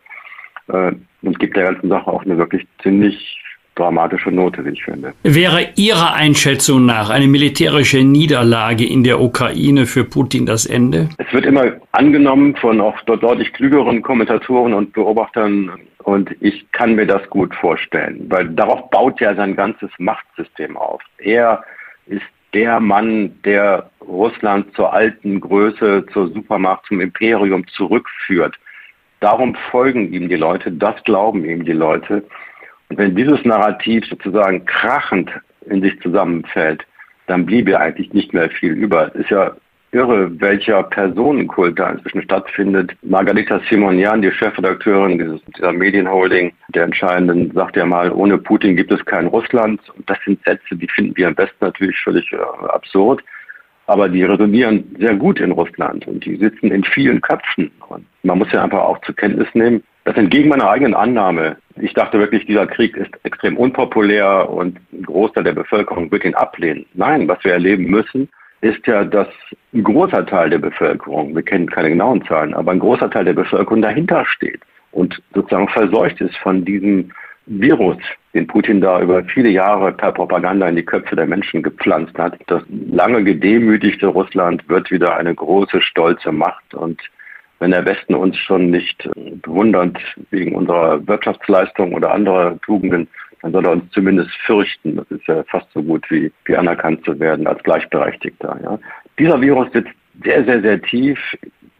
Äh, 0.68 0.92
und 1.22 1.38
gibt 1.38 1.56
der 1.56 1.72
ganzen 1.72 1.88
Sache 1.88 2.06
auch 2.06 2.22
eine 2.22 2.36
wirklich 2.36 2.66
ziemlich 2.82 3.42
dramatische 3.76 4.30
Note, 4.30 4.64
wie 4.64 4.70
ich 4.70 4.84
finde. 4.84 5.12
Wäre 5.22 5.68
Ihrer 5.76 6.14
Einschätzung 6.14 6.84
nach 6.86 7.10
eine 7.10 7.28
militärische 7.28 8.02
Niederlage 8.02 8.84
in 8.84 9.04
der 9.04 9.20
Ukraine 9.20 9.86
für 9.86 10.04
Putin 10.04 10.46
das 10.46 10.66
Ende? 10.66 11.08
Es 11.18 11.32
wird 11.32 11.46
immer 11.46 11.72
angenommen 11.92 12.56
von 12.56 12.80
auch 12.80 13.00
dort 13.06 13.22
deutlich 13.22 13.52
klügeren 13.52 14.02
Kommentatoren 14.02 14.74
und 14.74 14.92
Beobachtern 14.92 15.70
und 15.98 16.34
ich 16.40 16.70
kann 16.72 16.94
mir 16.94 17.06
das 17.06 17.28
gut 17.30 17.54
vorstellen, 17.54 18.26
weil 18.28 18.48
darauf 18.50 18.90
baut 18.90 19.20
ja 19.20 19.34
sein 19.34 19.56
ganzes 19.56 19.90
Machtsystem 19.98 20.76
auf. 20.76 21.02
Er 21.18 21.64
ist 22.06 22.22
der 22.54 22.80
Mann, 22.80 23.34
der 23.44 23.90
Russland 24.00 24.74
zur 24.76 24.92
alten 24.92 25.40
Größe, 25.40 26.06
zur 26.12 26.28
Supermacht, 26.28 26.86
zum 26.86 27.00
Imperium 27.00 27.66
zurückführt. 27.68 28.56
Darum 29.20 29.56
folgen 29.70 30.12
ihm 30.12 30.28
die 30.28 30.36
Leute, 30.36 30.70
das 30.70 31.02
glauben 31.04 31.44
ihm 31.44 31.64
die 31.64 31.72
Leute. 31.72 32.22
Wenn 32.90 33.16
dieses 33.16 33.44
Narrativ 33.44 34.06
sozusagen 34.06 34.64
krachend 34.64 35.30
in 35.66 35.82
sich 35.82 36.00
zusammenfällt, 36.00 36.86
dann 37.26 37.44
bliebe 37.44 37.78
eigentlich 37.78 38.12
nicht 38.12 38.32
mehr 38.32 38.48
viel 38.48 38.72
über. 38.72 39.08
Es 39.08 39.22
ist 39.22 39.30
ja 39.30 39.56
irre, 39.92 40.40
welcher 40.40 40.82
Personenkult 40.84 41.78
da 41.78 41.90
inzwischen 41.90 42.22
stattfindet. 42.22 42.92
Margarita 43.02 43.60
Simonian, 43.68 44.22
die 44.22 44.30
Chefredakteurin 44.30 45.40
dieser 45.56 45.72
Medienholding, 45.72 46.52
der 46.68 46.84
entscheidenden, 46.84 47.50
sagt 47.52 47.76
ja 47.76 47.86
mal, 47.86 48.12
ohne 48.12 48.38
Putin 48.38 48.76
gibt 48.76 48.92
es 48.92 49.04
kein 49.04 49.26
Russland. 49.26 49.80
Und 49.96 50.08
das 50.08 50.18
sind 50.24 50.42
Sätze, 50.44 50.76
die 50.76 50.88
finden 50.88 51.16
wir 51.16 51.28
am 51.28 51.34
besten 51.34 51.56
natürlich 51.60 51.98
völlig 52.00 52.30
äh, 52.32 52.36
absurd. 52.68 53.22
Aber 53.86 54.08
die 54.08 54.24
resonieren 54.24 54.96
sehr 54.98 55.14
gut 55.14 55.40
in 55.40 55.52
Russland 55.52 56.06
und 56.06 56.24
die 56.24 56.36
sitzen 56.36 56.70
in 56.72 56.82
vielen 56.82 57.20
Köpfen. 57.20 57.70
Und 57.88 58.04
man 58.24 58.38
muss 58.38 58.50
ja 58.52 58.64
einfach 58.64 58.80
auch 58.80 59.00
zur 59.02 59.14
Kenntnis 59.14 59.48
nehmen, 59.54 59.82
das 60.04 60.16
entgegen 60.16 60.48
meiner 60.48 60.68
eigenen 60.68 60.94
Annahme. 60.94 61.56
Ich 61.80 61.92
dachte 61.92 62.18
wirklich, 62.18 62.46
dieser 62.46 62.66
Krieg 62.66 62.96
ist 62.96 63.10
extrem 63.24 63.56
unpopulär 63.56 64.48
und 64.48 64.78
ein 64.92 65.02
Großteil 65.02 65.44
der 65.44 65.52
Bevölkerung 65.52 66.10
wird 66.10 66.24
ihn 66.24 66.34
ablehnen. 66.34 66.86
Nein, 66.94 67.28
was 67.28 67.42
wir 67.44 67.52
erleben 67.52 67.84
müssen, 67.86 68.28
ist 68.60 68.86
ja, 68.86 69.04
dass 69.04 69.28
ein 69.74 69.82
großer 69.82 70.24
Teil 70.26 70.50
der 70.50 70.58
Bevölkerung, 70.58 71.34
wir 71.34 71.42
kennen 71.42 71.68
keine 71.68 71.90
genauen 71.90 72.24
Zahlen, 72.24 72.54
aber 72.54 72.72
ein 72.72 72.78
großer 72.78 73.10
Teil 73.10 73.24
der 73.24 73.34
Bevölkerung 73.34 73.82
dahinter 73.82 74.24
steht 74.26 74.60
und 74.92 75.20
sozusagen 75.34 75.68
verseucht 75.68 76.20
ist 76.20 76.36
von 76.38 76.64
diesem 76.64 77.10
Virus, 77.46 77.98
den 78.36 78.46
Putin 78.46 78.80
da 78.80 79.00
über 79.00 79.24
viele 79.24 79.48
Jahre 79.48 79.92
per 79.92 80.12
Propaganda 80.12 80.68
in 80.68 80.76
die 80.76 80.84
Köpfe 80.84 81.16
der 81.16 81.26
Menschen 81.26 81.62
gepflanzt 81.62 82.16
hat. 82.18 82.38
Das 82.46 82.62
lange 82.68 83.24
gedemütigte 83.24 84.06
Russland 84.06 84.68
wird 84.68 84.90
wieder 84.90 85.16
eine 85.16 85.34
große, 85.34 85.80
stolze 85.80 86.30
Macht 86.30 86.74
und 86.74 87.00
wenn 87.58 87.70
der 87.70 87.86
Westen 87.86 88.14
uns 88.14 88.36
schon 88.36 88.70
nicht 88.70 89.06
äh, 89.06 89.30
bewundert 89.42 89.96
wegen 90.30 90.54
unserer 90.54 91.06
Wirtschaftsleistung 91.06 91.94
oder 91.94 92.12
anderer 92.12 92.60
Tugenden, 92.60 93.08
dann 93.40 93.52
soll 93.52 93.64
er 93.64 93.72
uns 93.72 93.90
zumindest 93.92 94.30
fürchten. 94.44 94.96
Das 94.96 95.10
ist 95.10 95.26
ja 95.26 95.42
fast 95.44 95.66
so 95.72 95.82
gut 95.82 96.04
wie, 96.10 96.30
wie 96.44 96.56
anerkannt 96.56 97.02
zu 97.06 97.18
werden 97.18 97.46
als 97.46 97.62
Gleichberechtigter. 97.62 98.60
Ja. 98.62 98.78
Dieser 99.18 99.40
Virus 99.40 99.72
sitzt 99.72 99.92
sehr, 100.22 100.44
sehr, 100.44 100.60
sehr 100.60 100.82
tief. 100.82 101.18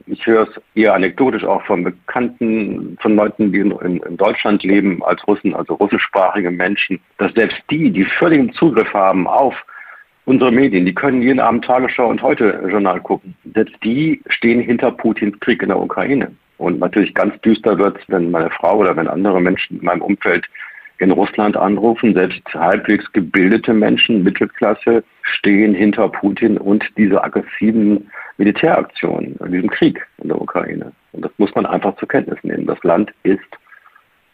Ich 0.07 0.25
höre 0.25 0.49
es 0.49 0.61
eher 0.75 0.95
anekdotisch 0.95 1.45
auch 1.45 1.63
von 1.65 1.83
Bekannten, 1.83 2.97
von 3.01 3.17
Leuten, 3.17 3.53
die 3.53 3.59
in, 3.59 3.73
in, 3.73 4.17
Deutschland 4.17 4.63
leben 4.63 5.03
als 5.05 5.27
Russen, 5.27 5.55
also 5.55 5.75
russischsprachige 5.75 6.51
Menschen, 6.51 7.01
dass 7.19 7.33
selbst 7.35 7.61
die, 7.71 7.91
die 7.91 8.05
völligen 8.05 8.53
Zugriff 8.53 8.93
haben 8.95 9.27
auf 9.27 9.55
unsere 10.27 10.53
Medien, 10.53 10.87
die 10.87 10.95
können 10.95 11.23
jeden 11.23 11.41
Abend 11.41 11.65
Tagesschau 11.65 12.09
und 12.09 12.23
heute 12.23 12.61
Journal 12.69 13.01
gucken. 13.01 13.35
Selbst 13.55 13.75
die 13.83 14.21
stehen 14.29 14.61
hinter 14.61 14.93
Putins 14.93 15.39
Krieg 15.41 15.63
in 15.63 15.69
der 15.69 15.81
Ukraine. 15.81 16.31
Und 16.59 16.79
natürlich 16.79 17.15
ganz 17.15 17.39
düster 17.43 17.79
wird 17.79 17.99
es, 17.99 18.05
wenn 18.09 18.31
meine 18.31 18.51
Frau 18.51 18.79
oder 18.79 18.97
wenn 18.97 19.09
andere 19.09 19.41
Menschen 19.41 19.79
in 19.79 19.85
meinem 19.85 20.03
Umfeld 20.03 20.47
in 20.99 21.11
Russland 21.11 21.57
anrufen. 21.57 22.15
Selbst 22.15 22.43
halbwegs 22.55 23.11
gebildete 23.12 23.73
Menschen, 23.73 24.23
Mittelklasse, 24.23 25.05
stehen 25.23 25.75
hinter 25.75 26.09
Putin 26.09 26.59
und 26.59 26.85
dieser 26.97 27.25
aggressiven 27.25 28.11
Militäraktion, 28.38 29.37
diesem 29.49 29.71
Krieg 29.71 30.00
in 30.23 30.29
der 30.29 30.41
Ukraine. 30.41 30.93
Und 31.12 31.25
das 31.25 31.33
muss 31.38 31.55
man 31.55 31.67
einfach 31.67 31.97
zur 31.97 32.09
Kenntnis 32.09 32.38
nehmen. 32.43 32.67
Das 32.67 32.83
Land 32.83 33.12
ist 33.23 33.41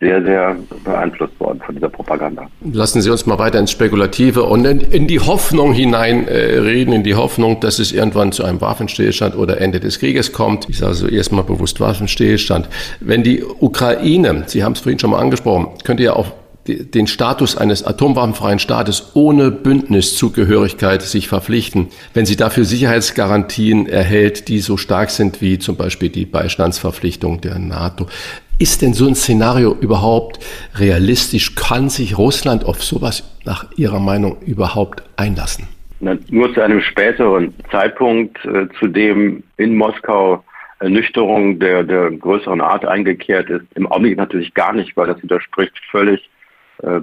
sehr, 0.02 0.20
sehr 0.24 0.56
beeinflusst 0.84 1.38
worden 1.38 1.60
von 1.64 1.76
dieser 1.76 1.88
Propaganda. 1.88 2.48
Lassen 2.60 3.00
Sie 3.00 3.08
uns 3.08 3.24
mal 3.24 3.38
weiter 3.38 3.60
ins 3.60 3.70
Spekulative 3.70 4.42
und 4.42 4.64
in, 4.64 4.80
in 4.80 5.06
die 5.06 5.20
Hoffnung 5.20 5.72
hineinreden, 5.72 6.92
äh, 6.92 6.96
in 6.96 7.04
die 7.04 7.14
Hoffnung, 7.14 7.60
dass 7.60 7.78
es 7.78 7.92
irgendwann 7.92 8.32
zu 8.32 8.42
einem 8.44 8.60
Waffenstillstand 8.60 9.36
oder 9.36 9.60
Ende 9.60 9.78
des 9.78 10.00
Krieges 10.00 10.32
kommt. 10.32 10.68
Ich 10.68 10.78
sage 10.78 10.94
so 10.94 11.06
erstmal 11.06 11.44
bewusst 11.44 11.78
Waffenstillstand. 11.78 12.68
Wenn 12.98 13.22
die 13.22 13.44
Ukraine, 13.44 14.42
Sie 14.46 14.64
haben 14.64 14.72
es 14.72 14.80
vorhin 14.80 14.98
schon 14.98 15.10
mal 15.10 15.20
angesprochen, 15.20 15.68
könnte 15.84 16.02
ja 16.02 16.14
auch 16.14 16.32
den 16.66 17.06
Status 17.06 17.56
eines 17.56 17.84
atomwaffenfreien 17.84 18.58
Staates 18.58 19.12
ohne 19.14 19.50
Bündniszugehörigkeit 19.50 21.02
sich 21.02 21.28
verpflichten, 21.28 21.88
wenn 22.14 22.26
sie 22.26 22.36
dafür 22.36 22.64
Sicherheitsgarantien 22.64 23.86
erhält, 23.86 24.48
die 24.48 24.58
so 24.58 24.76
stark 24.76 25.10
sind 25.10 25.40
wie 25.40 25.58
zum 25.58 25.76
Beispiel 25.76 26.08
die 26.08 26.26
Beistandsverpflichtung 26.26 27.40
der 27.40 27.58
NATO. 27.58 28.06
Ist 28.58 28.82
denn 28.82 28.94
so 28.94 29.08
ein 29.08 29.16
Szenario 29.16 29.74
überhaupt 29.80 30.38
realistisch? 30.76 31.56
Kann 31.56 31.88
sich 31.88 32.16
Russland 32.16 32.64
auf 32.64 32.82
sowas 32.82 33.24
nach 33.44 33.66
Ihrer 33.76 33.98
Meinung 33.98 34.40
überhaupt 34.42 35.02
einlassen? 35.16 35.66
Nur 36.00 36.52
zu 36.54 36.60
einem 36.60 36.80
späteren 36.80 37.54
Zeitpunkt, 37.70 38.36
äh, 38.44 38.66
zu 38.78 38.88
dem 38.88 39.42
in 39.56 39.76
Moskau 39.76 40.44
Ernüchterung 40.82 41.60
der, 41.60 41.84
der 41.84 42.10
größeren 42.10 42.60
Art 42.60 42.84
eingekehrt 42.84 43.48
ist. 43.50 43.64
Im 43.76 43.86
Augenblick 43.86 44.16
natürlich 44.16 44.52
gar 44.52 44.72
nicht, 44.72 44.96
weil 44.96 45.06
das 45.06 45.22
widerspricht 45.22 45.72
völlig 45.90 46.28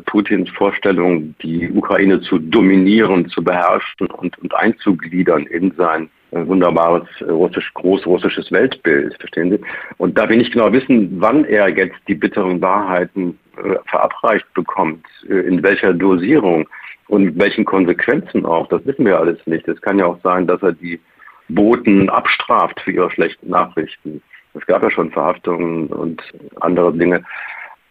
Putins 0.05 0.50
Vorstellung, 0.50 1.36
die 1.41 1.69
Ukraine 1.71 2.19
zu 2.21 2.38
dominieren, 2.38 3.29
zu 3.29 3.43
beherrschen 3.43 4.07
und, 4.07 4.38
und 4.39 4.53
einzugliedern 4.55 5.45
in 5.48 5.71
sein 5.77 6.09
äh, 6.31 6.45
wunderbares 6.45 7.07
äh, 7.21 7.25
russisch, 7.25 7.74
großrussisches 7.74 8.51
Weltbild, 8.51 9.15
verstehen 9.19 9.51
Sie? 9.51 9.59
Und 9.98 10.17
da 10.17 10.29
wir 10.29 10.38
nicht 10.38 10.53
genau 10.53 10.71
wissen, 10.71 11.19
wann 11.19 11.45
er 11.45 11.69
jetzt 11.69 11.98
die 12.07 12.15
bitteren 12.15 12.62
Wahrheiten 12.62 13.39
äh, 13.57 13.75
verabreicht 13.86 14.45
bekommt, 14.53 15.05
äh, 15.27 15.39
in 15.48 15.63
welcher 15.63 15.93
Dosierung 15.93 16.67
und 17.07 17.39
welchen 17.39 17.65
Konsequenzen 17.65 18.45
auch, 18.45 18.67
das 18.67 18.86
wissen 18.86 19.05
wir 19.05 19.17
alles 19.17 19.39
nicht. 19.48 19.67
Es 19.67 19.81
kann 19.81 19.98
ja 19.98 20.05
auch 20.05 20.19
sein, 20.21 20.45
dass 20.45 20.62
er 20.62 20.74
die 20.74 21.00
Boten 21.48 22.09
abstraft 22.09 22.79
für 22.81 22.91
ihre 22.91 23.09
schlechten 23.09 23.50
Nachrichten. 23.50 24.21
Es 24.53 24.65
gab 24.67 24.83
ja 24.83 24.91
schon 24.91 25.12
Verhaftungen 25.12 25.88
und 25.88 26.21
andere 26.59 26.93
Dinge. 26.93 27.24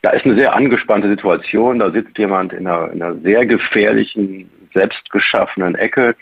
Da 0.02 0.10
ist 0.10 0.24
eine 0.24 0.36
sehr 0.36 0.54
angespannte 0.54 1.08
Situation. 1.08 1.78
Da 1.78 1.90
sitzt 1.90 2.16
jemand 2.18 2.52
in 2.52 2.66
einer, 2.66 2.90
in 2.92 3.02
einer 3.02 3.16
sehr 3.20 3.46
gefährlichen, 3.46 4.48
selbstgeschaffenen 4.74 5.74
Ecke 5.74 6.14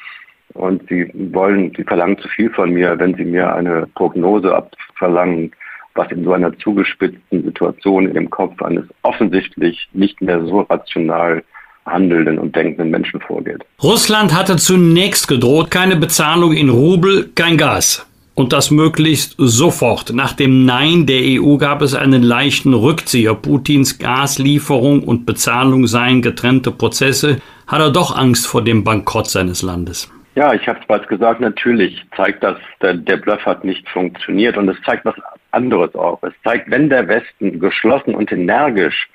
und 0.54 0.88
sie 0.88 1.10
wollen, 1.14 1.72
sie 1.76 1.84
verlangen 1.84 2.18
zu 2.18 2.28
viel 2.28 2.50
von 2.50 2.70
mir, 2.70 2.98
wenn 2.98 3.14
sie 3.14 3.24
mir 3.24 3.54
eine 3.54 3.86
Prognose 3.94 4.54
abverlangen, 4.54 5.52
was 5.94 6.10
in 6.10 6.24
so 6.24 6.32
einer 6.32 6.56
zugespitzten 6.58 7.44
Situation 7.44 8.06
in 8.06 8.14
dem 8.14 8.30
Kopf 8.30 8.60
eines 8.62 8.84
offensichtlich 9.02 9.88
nicht 9.92 10.20
mehr 10.20 10.44
so 10.44 10.60
rational 10.60 11.42
handelnden 11.86 12.38
und 12.38 12.54
denkenden 12.54 12.90
Menschen 12.90 13.20
vorgeht. 13.20 13.64
Russland 13.82 14.34
hatte 14.36 14.56
zunächst 14.56 15.28
gedroht, 15.28 15.70
keine 15.70 15.96
Bezahlung 15.96 16.52
in 16.52 16.68
Rubel, 16.68 17.30
kein 17.34 17.56
Gas. 17.56 18.06
Und 18.36 18.52
das 18.52 18.70
möglichst 18.70 19.34
sofort. 19.38 20.12
Nach 20.12 20.34
dem 20.34 20.66
Nein 20.66 21.06
der 21.06 21.40
EU 21.40 21.56
gab 21.56 21.80
es 21.80 21.94
einen 21.94 22.22
leichten 22.22 22.74
Rückzieher. 22.74 23.34
Putins 23.34 23.98
Gaslieferung 23.98 25.02
und 25.02 25.24
Bezahlung 25.24 25.86
seien 25.86 26.20
getrennte 26.20 26.70
Prozesse. 26.70 27.38
Hat 27.66 27.80
er 27.80 27.90
doch 27.90 28.14
Angst 28.14 28.46
vor 28.46 28.62
dem 28.62 28.84
Bankrott 28.84 29.26
seines 29.26 29.62
Landes? 29.62 30.12
Ja, 30.34 30.52
ich 30.52 30.68
habe 30.68 30.78
es 30.78 30.86
bereits 30.86 31.08
gesagt, 31.08 31.40
natürlich 31.40 32.04
zeigt 32.14 32.44
das, 32.44 32.58
der, 32.82 32.92
der 32.92 33.16
Bluff 33.16 33.40
hat 33.46 33.64
nicht 33.64 33.88
funktioniert 33.88 34.58
und 34.58 34.68
es 34.68 34.76
zeigt 34.82 35.06
was 35.06 35.14
anderes 35.52 35.94
auch. 35.94 36.22
Es 36.22 36.34
zeigt, 36.44 36.70
wenn 36.70 36.90
der 36.90 37.08
Westen 37.08 37.58
geschlossen 37.58 38.14
und 38.14 38.30
energisch 38.30 39.08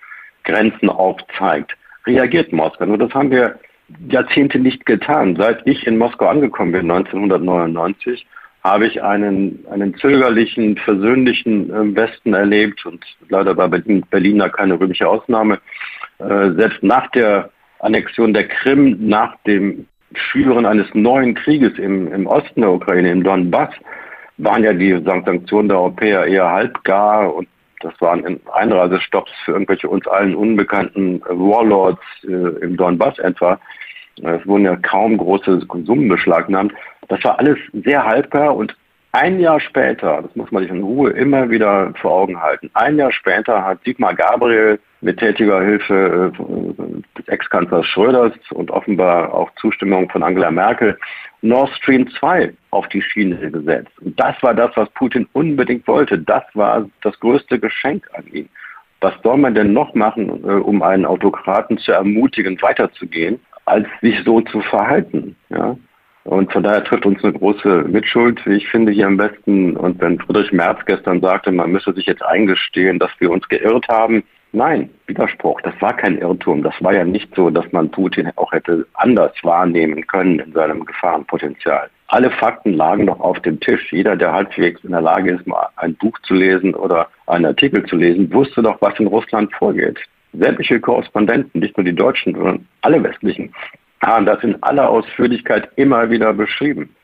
Grenzen 0.46 0.90
aufzeigt, 0.90 1.74
reagiert 2.08 2.52
Moskau. 2.52 2.88
Nur 2.88 2.98
das 2.98 3.14
haben 3.14 3.30
wir 3.30 3.60
Jahrzehnte 4.10 4.58
nicht 4.58 4.88
getan. 4.88 5.36
Seit 5.36 5.62
ich 5.68 5.86
in 5.86 6.00
Moskau 6.00 6.26
angekommen 6.26 6.72
bin, 6.72 6.90
1999, 6.90 8.26
habe 8.64 8.88
ich 8.88 9.02
einen, 9.02 9.66
einen 9.72 9.96
zögerlichen, 9.96 10.78
versöhnlichen 10.78 11.70
äh, 11.72 11.96
Westen 11.96 12.34
erlebt 12.34 12.86
und 12.86 13.04
leider 13.30 13.58
war 13.58 13.70
Berlin, 13.70 14.04
Berliner 14.10 14.50
keine 14.50 14.80
römische 14.80 15.08
Ausnahme. 15.08 15.60
Äh, 16.20 16.52
selbst 16.52 16.84
nach 16.84 17.10
der 17.12 17.50
Annexion 17.80 18.34
der 18.34 18.48
Krim, 18.48 18.98
nach 19.08 19.36
dem 19.48 19.88
Schülerin 20.14 20.66
eines 20.66 20.94
neuen 20.94 21.34
Krieges 21.34 21.78
im, 21.80 22.12
im 22.14 22.28
Osten 22.28 22.62
der 22.62 22.72
Ukraine, 22.72 23.12
im 23.12 23.24
Donbass, 23.24 23.74
waren 24.38 24.64
ja 24.64 24.74
die 24.74 25.02
Sanktionen 25.04 25.70
der 25.70 25.80
Europäer 25.80 26.26
eher 26.26 26.50
halbgar 26.50 27.34
und 27.34 27.48
das 27.82 28.00
waren 28.00 28.40
Einreisestopps 28.54 29.32
für 29.44 29.54
irgendwelche 29.54 29.90
uns 29.90 30.06
allen 30.08 30.36
unbekannten 30.36 31.22
Warlords 31.22 32.02
äh, 32.24 32.64
im 32.64 32.78
Donbass 32.78 33.18
etwa. 33.20 33.60
Es 34.22 34.46
wurden 34.46 34.66
ja 34.66 34.76
kaum 34.76 35.18
große 35.18 35.66
Summen 35.86 36.08
beschlagnahmt. 36.08 36.74
Das 37.08 37.24
war 37.24 37.40
alles 37.40 37.58
sehr 37.74 38.06
halbgar 38.06 38.56
und 38.56 38.76
ein 39.14 39.40
Jahr 39.42 39.60
später, 39.60 40.22
das 40.22 40.36
muss 40.36 40.52
man 40.52 40.64
sich 40.64 40.72
in 40.72 40.84
Ruhe 40.84 41.10
immer 41.12 41.50
wieder 41.50 41.94
vor 42.00 42.12
Augen 42.12 42.42
halten, 42.42 42.70
ein 42.74 42.98
Jahr 42.98 43.12
später 43.12 43.66
hat 43.66 43.84
Sigmar 43.84 44.16
Gabriel 44.16 44.80
mit 45.02 45.20
tätiger 45.20 45.62
Hilfe 45.62 46.32
äh, 46.34 47.20
des 47.20 47.28
Ex-Kanzlers 47.28 47.86
Schröders 47.88 48.34
und 48.52 48.72
offenbar 48.72 49.34
auch 49.34 49.52
Zustimmung 49.56 50.10
von 50.10 50.24
Angela 50.24 50.52
Merkel 50.52 50.98
Nord 51.42 51.72
Stream 51.72 52.10
2 52.20 52.54
auf 52.70 52.88
die 52.90 53.02
Schiene 53.02 53.52
gesetzt. 53.52 53.92
Und 54.00 54.18
das 54.20 54.36
war 54.42 54.54
das, 54.54 54.72
was 54.76 54.90
Putin 54.92 55.28
unbedingt 55.34 55.88
wollte. 55.88 56.20
Das 56.20 56.44
war 56.54 56.88
das 57.02 57.20
größte 57.20 57.60
Geschenk 57.60 58.08
an 58.14 58.28
ihn. 58.28 58.48
Was 59.02 59.14
soll 59.24 59.38
man 59.38 59.56
denn 59.56 59.74
noch 59.74 59.96
machen, 59.96 60.44
äh, 60.44 60.54
um 60.54 60.84
einen 60.84 61.06
Autokraten 61.06 61.80
zu 61.80 61.92
ermutigen, 61.92 62.62
weiterzugehen, 62.62 63.40
als 63.66 63.88
sich 64.02 64.24
so 64.24 64.42
zu 64.42 64.62
verhalten? 64.62 65.36
Ja? 65.50 65.76
Und 66.24 66.52
von 66.52 66.64
daher 66.64 66.84
trifft 66.84 67.06
uns 67.06 67.24
eine 67.24 67.34
große 67.34 67.86
Mitschuld, 67.88 68.46
wie 68.46 68.58
ich 68.58 68.68
finde, 68.70 68.92
hier 68.92 69.08
am 69.08 69.18
besten. 69.18 69.76
Und 69.76 70.00
wenn 70.02 70.20
Friedrich 70.20 70.52
Merz 70.52 70.80
gestern 70.86 71.20
sagte, 71.20 71.52
man 71.52 71.72
müsse 71.72 71.94
sich 71.94 72.06
jetzt 72.06 72.24
eingestehen, 72.24 73.00
dass 73.00 73.12
wir 73.20 73.32
uns 73.32 73.48
geirrt 73.50 73.88
haben, 73.88 74.24
nein, 74.52 74.90
Widerspruch, 75.08 75.62
das 75.62 75.74
war 75.80 75.96
kein 75.96 76.20
Irrtum. 76.20 76.62
Das 76.62 76.76
war 76.82 76.94
ja 76.94 77.04
nicht 77.04 77.34
so, 77.36 77.50
dass 77.50 77.70
man 77.72 77.90
Putin 77.90 78.32
auch 78.36 78.52
hätte 78.52 78.86
anders 78.94 79.34
wahrnehmen 79.42 80.06
können 80.08 80.40
in 80.40 80.52
seinem 80.54 80.86
Gefahrenpotenzial. 80.86 81.90
Alle 82.08 82.30
Fakten 82.30 82.74
lagen 82.74 83.08
doch 83.08 83.20
auf 83.20 83.40
dem 83.40 83.60
Tisch. 83.60 83.92
Jeder, 83.92 84.16
der 84.16 84.34
halbwegs 84.34 84.84
in 84.84 84.92
der 84.92 85.02
Lage 85.02 85.32
ist, 85.32 85.48
mal 85.48 85.70
ein 85.78 85.96
Buch 85.96 86.18
zu 86.24 86.34
lesen 86.34 86.76
oder 86.76 87.08
einen 87.28 87.46
Artikel 87.46 87.86
zu 87.86 87.96
lesen, 87.96 88.32
wusste 88.34 88.62
doch, 88.62 88.80
was 88.82 89.00
in 89.00 89.08
Russland 89.08 89.52
vorgeht. 89.54 89.98
Sämtliche 90.34 90.80
Korrespondenten, 90.80 91.60
nicht 91.60 91.76
nur 91.78 91.86
die 91.86 91.96
Deutschen, 91.96 92.36
sondern 92.36 92.68
alle 92.82 93.02
westlichen, 93.04 93.54
haben 94.02 94.26
das 94.26 94.44
in 94.44 94.62
aller 94.64 94.90
Ausführlichkeit 94.90 95.70
immer 95.76 96.10
wieder 96.10 96.34
beschrieben. 96.34 96.96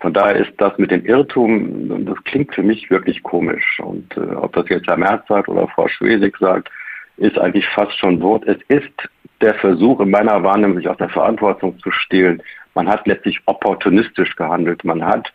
Von 0.00 0.14
daher 0.14 0.36
ist 0.36 0.52
das 0.56 0.76
mit 0.78 0.90
dem 0.90 1.04
Irrtum, 1.04 2.06
das 2.06 2.16
klingt 2.24 2.54
für 2.54 2.62
mich 2.62 2.90
wirklich 2.90 3.22
komisch. 3.22 3.80
Und 3.80 4.16
äh, 4.16 4.34
ob 4.34 4.54
das 4.54 4.68
jetzt 4.70 4.86
Herr 4.86 4.96
Merz 4.96 5.26
sagt 5.28 5.48
oder 5.48 5.68
Frau 5.68 5.88
Schwesig 5.88 6.36
sagt, 6.38 6.70
ist 7.18 7.38
eigentlich 7.38 7.68
fast 7.68 7.96
schon 7.98 8.20
Wort. 8.22 8.44
Es 8.46 8.56
ist 8.68 8.90
der 9.42 9.54
Versuch, 9.54 10.00
in 10.00 10.10
meiner 10.10 10.42
Wahrnehmung 10.42 10.78
sich 10.78 10.88
aus 10.88 10.96
der 10.96 11.10
Verantwortung 11.10 11.78
zu 11.80 11.90
stehlen. 11.90 12.42
Man 12.74 12.88
hat 12.88 13.06
letztlich 13.06 13.40
opportunistisch 13.44 14.34
gehandelt. 14.36 14.84
Man 14.84 15.04
hat 15.04 15.30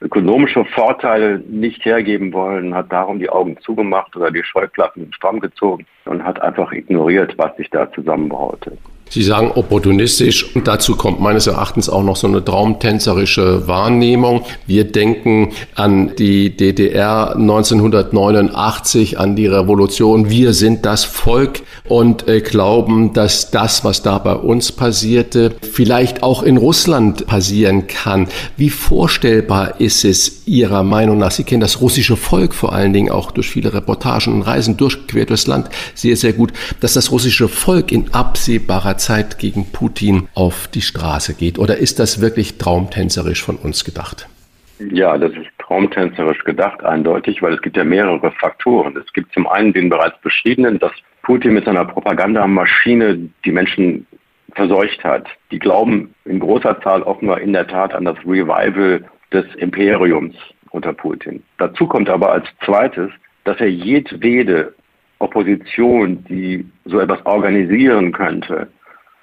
ökonomische 0.00 0.64
Vorteile 0.66 1.40
nicht 1.48 1.84
hergeben 1.84 2.32
wollen, 2.32 2.74
hat 2.74 2.92
darum 2.92 3.18
die 3.18 3.30
Augen 3.30 3.58
zugemacht 3.60 4.14
oder 4.14 4.30
die 4.30 4.44
Scheuklappen 4.44 5.12
stramm 5.12 5.40
gezogen 5.40 5.86
und 6.04 6.22
hat 6.22 6.40
einfach 6.40 6.70
ignoriert, 6.72 7.36
was 7.36 7.56
sich 7.56 7.70
da 7.70 7.90
zusammenbraute. 7.90 8.76
Sie 9.14 9.22
sagen 9.22 9.52
opportunistisch 9.54 10.56
und 10.56 10.66
dazu 10.66 10.96
kommt 10.96 11.20
meines 11.20 11.46
Erachtens 11.46 11.88
auch 11.88 12.02
noch 12.02 12.16
so 12.16 12.26
eine 12.26 12.44
traumtänzerische 12.44 13.68
Wahrnehmung. 13.68 14.42
Wir 14.66 14.82
denken 14.82 15.52
an 15.76 16.16
die 16.16 16.56
DDR 16.56 17.36
1989, 17.36 19.20
an 19.20 19.36
die 19.36 19.46
Revolution. 19.46 20.30
Wir 20.30 20.52
sind 20.52 20.84
das 20.84 21.04
Volk 21.04 21.62
und 21.88 22.26
äh, 22.26 22.40
glauben, 22.40 23.12
dass 23.12 23.52
das, 23.52 23.84
was 23.84 24.02
da 24.02 24.18
bei 24.18 24.34
uns 24.34 24.72
passierte, 24.72 25.54
vielleicht 25.62 26.24
auch 26.24 26.42
in 26.42 26.56
Russland 26.56 27.24
passieren 27.28 27.86
kann. 27.86 28.26
Wie 28.56 28.70
vorstellbar 28.70 29.80
ist 29.80 30.04
es 30.04 30.42
Ihrer 30.46 30.82
Meinung 30.82 31.18
nach? 31.18 31.30
Sie 31.30 31.44
kennen 31.44 31.60
das 31.60 31.80
russische 31.80 32.16
Volk 32.16 32.54
vor 32.54 32.72
allen 32.72 32.92
Dingen 32.92 33.10
auch 33.10 33.30
durch 33.30 33.50
viele 33.50 33.74
Reportagen 33.74 34.32
und 34.32 34.42
Reisen 34.42 34.76
durchquert 34.76 35.30
durchs 35.30 35.46
Land 35.46 35.68
sehr, 35.94 36.16
sehr 36.16 36.32
gut, 36.32 36.52
dass 36.80 36.94
das 36.94 37.10
russische 37.10 37.48
Volk 37.48 37.92
in 37.92 38.12
absehbarer 38.12 38.96
Zeit 38.96 39.38
gegen 39.38 39.72
Putin 39.72 40.28
auf 40.34 40.68
die 40.68 40.82
Straße 40.82 41.34
geht? 41.34 41.58
Oder 41.58 41.78
ist 41.78 41.98
das 41.98 42.20
wirklich 42.20 42.58
traumtänzerisch 42.58 43.42
von 43.42 43.56
uns 43.56 43.84
gedacht? 43.84 44.28
Ja, 44.90 45.16
das 45.16 45.32
ist 45.32 45.46
traumtänzerisch 45.58 46.42
gedacht, 46.44 46.84
eindeutig, 46.84 47.40
weil 47.42 47.54
es 47.54 47.62
gibt 47.62 47.76
ja 47.76 47.84
mehrere 47.84 48.32
Faktoren. 48.32 48.96
Es 48.96 49.12
gibt 49.12 49.32
zum 49.32 49.46
einen 49.46 49.72
den 49.72 49.88
bereits 49.88 50.20
beschriebenen, 50.20 50.78
dass 50.78 50.92
Putin 51.22 51.54
mit 51.54 51.64
seiner 51.64 51.84
Propagandamaschine 51.84 53.30
die 53.44 53.52
Menschen 53.52 54.06
verseucht 54.54 55.02
hat. 55.04 55.26
Die 55.50 55.58
glauben 55.58 56.14
in 56.24 56.38
großer 56.40 56.80
Zahl 56.82 57.02
offenbar 57.02 57.40
in 57.40 57.52
der 57.52 57.66
Tat 57.66 57.94
an 57.94 58.04
das 58.04 58.16
Revival 58.26 59.04
des 59.34 59.44
Imperiums 59.56 60.36
unter 60.70 60.92
Putin. 60.92 61.42
Dazu 61.58 61.86
kommt 61.86 62.08
aber 62.08 62.32
als 62.32 62.46
zweites, 62.64 63.10
dass 63.44 63.60
er 63.60 63.70
jedwede 63.70 64.74
Opposition, 65.18 66.24
die 66.24 66.66
so 66.84 67.00
etwas 67.00 67.24
organisieren 67.26 68.12
könnte, 68.12 68.68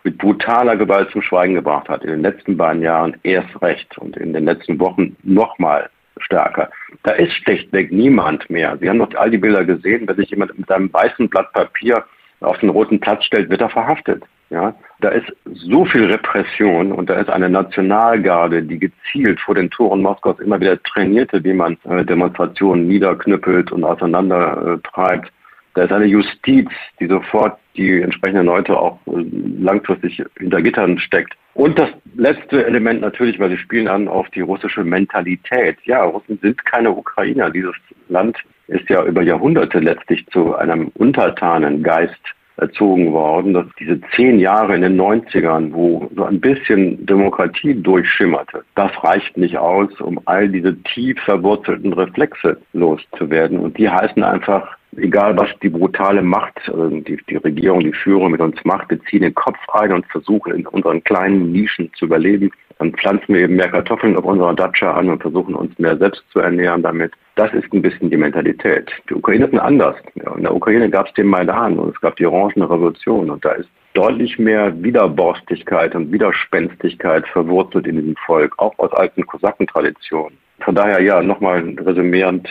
mit 0.03 0.17
brutaler 0.17 0.75
Gewalt 0.77 1.11
zum 1.11 1.21
Schweigen 1.21 1.55
gebracht 1.55 1.89
hat. 1.89 2.03
In 2.03 2.11
den 2.11 2.21
letzten 2.21 2.57
beiden 2.57 2.81
Jahren 2.81 3.17
erst 3.23 3.61
recht 3.61 3.97
und 3.97 4.17
in 4.17 4.33
den 4.33 4.45
letzten 4.45 4.79
Wochen 4.79 5.15
nochmal 5.23 5.89
stärker. 6.17 6.69
Da 7.03 7.13
ist 7.13 7.33
schlechtweg 7.33 7.91
niemand 7.91 8.49
mehr. 8.49 8.77
Sie 8.79 8.89
haben 8.89 8.99
doch 8.99 9.13
all 9.15 9.29
die 9.29 9.37
Bilder 9.37 9.63
gesehen, 9.63 10.07
wenn 10.07 10.15
sich 10.15 10.29
jemand 10.29 10.57
mit 10.57 10.71
einem 10.71 10.91
weißen 10.91 11.29
Blatt 11.29 11.51
Papier 11.53 12.03
auf 12.41 12.57
den 12.59 12.69
roten 12.69 12.99
Platz 12.99 13.23
stellt, 13.25 13.49
wird 13.49 13.61
er 13.61 13.69
verhaftet. 13.69 14.23
Ja, 14.49 14.75
da 15.01 15.09
ist 15.09 15.25
so 15.53 15.83
viel 15.85 16.05
Repression 16.05 16.91
und 16.91 17.09
da 17.09 17.15
ist 17.15 17.29
eine 17.29 17.49
Nationalgarde, 17.49 18.63
die 18.63 18.79
gezielt 18.79 19.39
vor 19.39 19.55
den 19.55 19.69
Toren 19.69 20.01
Moskaus 20.01 20.39
immer 20.39 20.59
wieder 20.59 20.81
trainierte, 20.83 21.43
wie 21.43 21.53
man 21.53 21.77
äh, 21.89 22.05
Demonstrationen 22.05 22.87
niederknüppelt 22.87 23.71
und 23.71 23.83
auseinandertreibt. 23.83 25.27
Äh, 25.27 25.31
da 25.73 25.83
ist 25.83 25.91
eine 25.91 26.05
Justiz, 26.05 26.69
die 26.99 27.07
sofort 27.07 27.57
die 27.75 28.01
entsprechenden 28.01 28.45
Leute 28.45 28.77
auch 28.77 28.99
äh, 29.07 29.25
langfristig 29.59 30.23
hinter 30.37 30.61
Gittern 30.61 30.99
steckt. 30.99 31.33
Und 31.53 31.79
das 31.79 31.89
letzte 32.15 32.65
Element 32.65 33.01
natürlich, 33.01 33.39
weil 33.39 33.49
Sie 33.49 33.57
spielen 33.57 33.87
an 33.87 34.07
auf 34.07 34.29
die 34.29 34.41
russische 34.41 34.83
Mentalität. 34.83 35.77
Ja, 35.83 36.03
Russen 36.03 36.39
sind 36.41 36.63
keine 36.65 36.91
Ukrainer. 36.91 37.49
Dieses 37.49 37.75
Land 38.07 38.37
ist 38.67 38.89
ja 38.89 39.03
über 39.03 39.21
Jahrhunderte 39.21 39.79
letztlich 39.79 40.25
zu 40.27 40.55
einem 40.55 40.89
untertanen 40.95 41.83
Geist 41.83 42.21
erzogen 42.61 43.11
worden, 43.11 43.53
dass 43.53 43.65
diese 43.79 43.99
zehn 44.15 44.39
Jahre 44.39 44.75
in 44.75 44.81
den 44.81 44.99
90ern, 44.99 45.73
wo 45.73 46.09
so 46.15 46.23
ein 46.23 46.39
bisschen 46.39 47.05
Demokratie 47.05 47.73
durchschimmerte, 47.73 48.63
das 48.75 48.91
reicht 49.03 49.35
nicht 49.35 49.57
aus, 49.57 49.89
um 49.99 50.19
all 50.25 50.47
diese 50.47 50.77
tief 50.83 51.19
verwurzelten 51.25 51.91
Reflexe 51.93 52.57
loszuwerden. 52.73 53.59
Und 53.59 53.77
die 53.77 53.89
heißen 53.89 54.23
einfach 54.23 54.77
egal 54.97 55.37
was 55.37 55.49
die 55.61 55.69
brutale 55.69 56.21
Macht, 56.21 56.59
also 56.69 56.89
die, 56.89 57.17
die 57.29 57.37
Regierung, 57.37 57.81
die 57.81 57.93
Führung 57.93 58.31
mit 58.31 58.41
uns 58.41 58.57
macht, 58.63 58.89
wir 58.89 59.01
ziehen 59.05 59.21
den 59.21 59.35
Kopf 59.35 59.57
ein 59.73 59.93
und 59.93 60.05
versuchen 60.07 60.53
in 60.53 60.67
unseren 60.67 61.03
kleinen 61.03 61.51
Nischen 61.51 61.91
zu 61.93 62.05
überleben. 62.05 62.51
Dann 62.79 62.93
pflanzen 62.93 63.35
wir 63.35 63.41
eben 63.41 63.57
mehr 63.57 63.69
Kartoffeln 63.69 64.17
auf 64.17 64.25
unserer 64.25 64.55
Datscha 64.55 64.93
an 64.93 65.09
und 65.09 65.21
versuchen 65.21 65.53
uns 65.53 65.77
mehr 65.77 65.97
selbst 65.97 66.23
zu 66.31 66.39
ernähren 66.39 66.81
damit. 66.81 67.13
Das 67.35 67.53
ist 67.53 67.71
ein 67.71 67.81
bisschen 67.81 68.09
die 68.09 68.17
Mentalität. 68.17 68.91
Die 69.07 69.13
Ukraine 69.13 69.45
ist 69.45 69.59
anders. 69.59 69.95
In 70.15 70.43
der 70.43 70.55
Ukraine 70.55 70.89
gab 70.89 71.07
es 71.07 71.13
den 71.13 71.27
Maidan 71.27 71.77
und 71.77 71.95
es 71.95 72.01
gab 72.01 72.15
die 72.15 72.25
Orangene 72.25 72.69
Revolution 72.69 73.29
und 73.29 73.45
da 73.45 73.51
ist 73.51 73.69
deutlich 73.93 74.39
mehr 74.39 74.73
Widerborstigkeit 74.81 75.95
und 75.95 76.11
Widerspenstigkeit 76.11 77.27
verwurzelt 77.27 77.87
in 77.87 77.97
diesem 77.97 78.15
Volk, 78.25 78.57
auch 78.57 78.77
aus 78.79 78.91
alten 78.93 79.25
Kosakentraditionen. 79.25 80.37
Von 80.61 80.75
daher 80.75 81.01
ja, 81.01 81.21
nochmal 81.21 81.75
resümierend, 81.79 82.47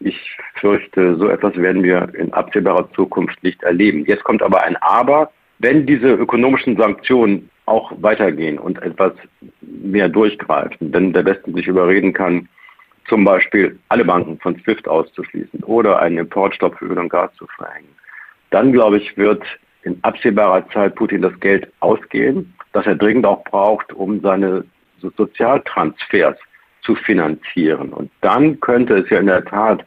ich 0.00 0.36
fürchte, 0.54 1.16
so 1.16 1.28
etwas 1.28 1.56
werden 1.56 1.82
wir 1.82 2.12
in 2.14 2.32
absehbarer 2.32 2.90
Zukunft 2.92 3.42
nicht 3.42 3.62
erleben. 3.62 4.04
Jetzt 4.06 4.24
kommt 4.24 4.42
aber 4.42 4.62
ein 4.62 4.76
Aber. 4.76 5.30
Wenn 5.58 5.86
diese 5.86 6.08
ökonomischen 6.08 6.76
Sanktionen 6.76 7.48
auch 7.66 7.92
weitergehen 8.00 8.58
und 8.58 8.82
etwas 8.82 9.12
mehr 9.60 10.08
durchgreifen, 10.08 10.92
wenn 10.92 11.12
der 11.12 11.24
Westen 11.24 11.54
sich 11.54 11.66
überreden 11.66 12.12
kann, 12.12 12.48
zum 13.08 13.24
Beispiel 13.24 13.78
alle 13.88 14.04
Banken 14.04 14.38
von 14.40 14.58
SWIFT 14.60 14.88
auszuschließen 14.88 15.62
oder 15.64 16.00
einen 16.00 16.18
Importstopp 16.18 16.76
für 16.78 16.86
Öl 16.86 16.98
und 16.98 17.10
Gas 17.10 17.30
zu 17.36 17.46
verhängen, 17.56 17.88
dann 18.50 18.72
glaube 18.72 18.98
ich, 18.98 19.16
wird 19.16 19.42
in 19.84 19.98
absehbarer 20.02 20.68
Zeit 20.70 20.94
Putin 20.94 21.22
das 21.22 21.38
Geld 21.40 21.68
ausgehen, 21.80 22.54
das 22.72 22.86
er 22.86 22.96
dringend 22.96 23.26
auch 23.26 23.44
braucht, 23.44 23.92
um 23.92 24.20
seine 24.20 24.64
Sozialtransfers 25.16 26.36
zu 26.82 26.94
finanzieren. 26.94 27.92
Und 27.92 28.10
dann 28.20 28.60
könnte 28.60 28.96
es 28.96 29.10
ja 29.10 29.18
in 29.18 29.26
der 29.26 29.44
Tat 29.44 29.84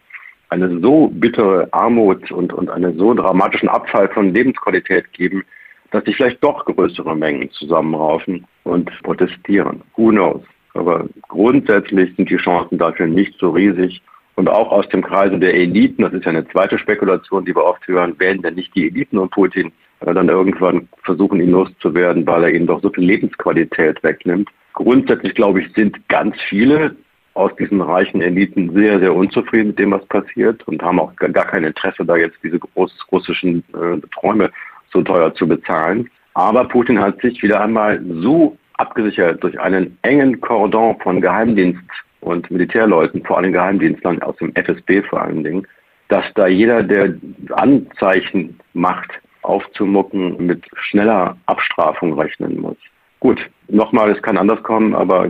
eine 0.49 0.79
so 0.79 1.07
bittere 1.07 1.67
Armut 1.71 2.31
und, 2.31 2.53
und 2.53 2.69
einen 2.69 2.97
so 2.97 3.13
dramatischen 3.13 3.69
Abfall 3.69 4.07
von 4.09 4.33
Lebensqualität 4.33 5.11
geben, 5.13 5.43
dass 5.91 6.03
sich 6.05 6.15
vielleicht 6.15 6.43
doch 6.43 6.65
größere 6.65 7.15
Mengen 7.15 7.51
zusammenraufen 7.51 8.45
und 8.63 8.91
protestieren. 9.03 9.81
Who 9.95 10.09
knows? 10.09 10.41
Aber 10.73 11.05
grundsätzlich 11.27 12.15
sind 12.15 12.29
die 12.29 12.37
Chancen 12.37 12.77
dafür 12.77 13.07
nicht 13.07 13.37
so 13.39 13.49
riesig. 13.51 14.01
Und 14.35 14.47
auch 14.47 14.71
aus 14.71 14.87
dem 14.89 15.03
Kreise 15.03 15.39
der 15.39 15.55
Eliten, 15.55 16.03
das 16.03 16.13
ist 16.13 16.25
ja 16.25 16.29
eine 16.29 16.47
zweite 16.49 16.77
Spekulation, 16.77 17.45
die 17.45 17.55
wir 17.55 17.63
oft 17.63 17.87
hören, 17.87 18.19
werden 18.19 18.43
denn 18.43 18.53
nicht 18.53 18.75
die 18.75 18.87
Eliten 18.87 19.17
und 19.17 19.31
Putin 19.31 19.71
dann 20.01 20.29
irgendwann 20.29 20.87
versuchen, 21.03 21.41
ihn 21.41 21.51
loszuwerden, 21.51 22.25
weil 22.27 22.43
er 22.43 22.53
ihnen 22.53 22.67
doch 22.67 22.81
so 22.81 22.89
viel 22.89 23.05
Lebensqualität 23.05 24.03
wegnimmt. 24.03 24.49
Grundsätzlich, 24.73 25.33
glaube 25.33 25.61
ich, 25.61 25.73
sind 25.73 26.07
ganz 26.07 26.35
viele 26.49 26.95
aus 27.33 27.55
diesen 27.55 27.81
reichen 27.81 28.21
Eliten 28.21 28.73
sehr, 28.73 28.99
sehr 28.99 29.13
unzufrieden 29.13 29.67
mit 29.67 29.79
dem, 29.79 29.91
was 29.91 30.05
passiert 30.05 30.67
und 30.67 30.81
haben 30.81 30.99
auch 30.99 31.15
gar 31.15 31.45
kein 31.45 31.63
Interesse, 31.63 32.03
da 32.03 32.15
jetzt 32.15 32.37
diese 32.43 32.59
groß, 32.59 32.91
russischen 33.11 33.63
äh, 33.73 33.99
Träume 34.19 34.51
so 34.91 35.01
teuer 35.01 35.33
zu 35.35 35.47
bezahlen. 35.47 36.09
Aber 36.33 36.65
Putin 36.65 36.99
hat 36.99 37.21
sich 37.21 37.41
wieder 37.41 37.61
einmal 37.61 38.01
so 38.21 38.57
abgesichert 38.73 39.43
durch 39.43 39.59
einen 39.59 39.97
engen 40.01 40.39
Kordon 40.41 40.99
von 40.99 41.21
Geheimdienst 41.21 41.81
und 42.21 42.49
Militärleuten, 42.49 43.23
vor 43.23 43.37
allem 43.37 43.53
Geheimdienstlern 43.53 44.21
aus 44.21 44.35
dem 44.37 44.53
FSB 44.55 45.01
vor 45.03 45.21
allen 45.21 45.43
Dingen, 45.43 45.67
dass 46.09 46.25
da 46.35 46.47
jeder, 46.47 46.83
der 46.83 47.15
Anzeichen 47.51 48.59
macht, 48.73 49.11
aufzumucken, 49.47 50.45
mit 50.45 50.65
schneller 50.75 51.37
Abstrafung 51.45 52.19
rechnen 52.19 52.59
muss. 52.59 52.77
Gut, 53.19 53.39
nochmal, 53.67 54.11
es 54.11 54.21
kann 54.21 54.37
anders 54.37 54.61
kommen, 54.63 54.93
aber 54.93 55.27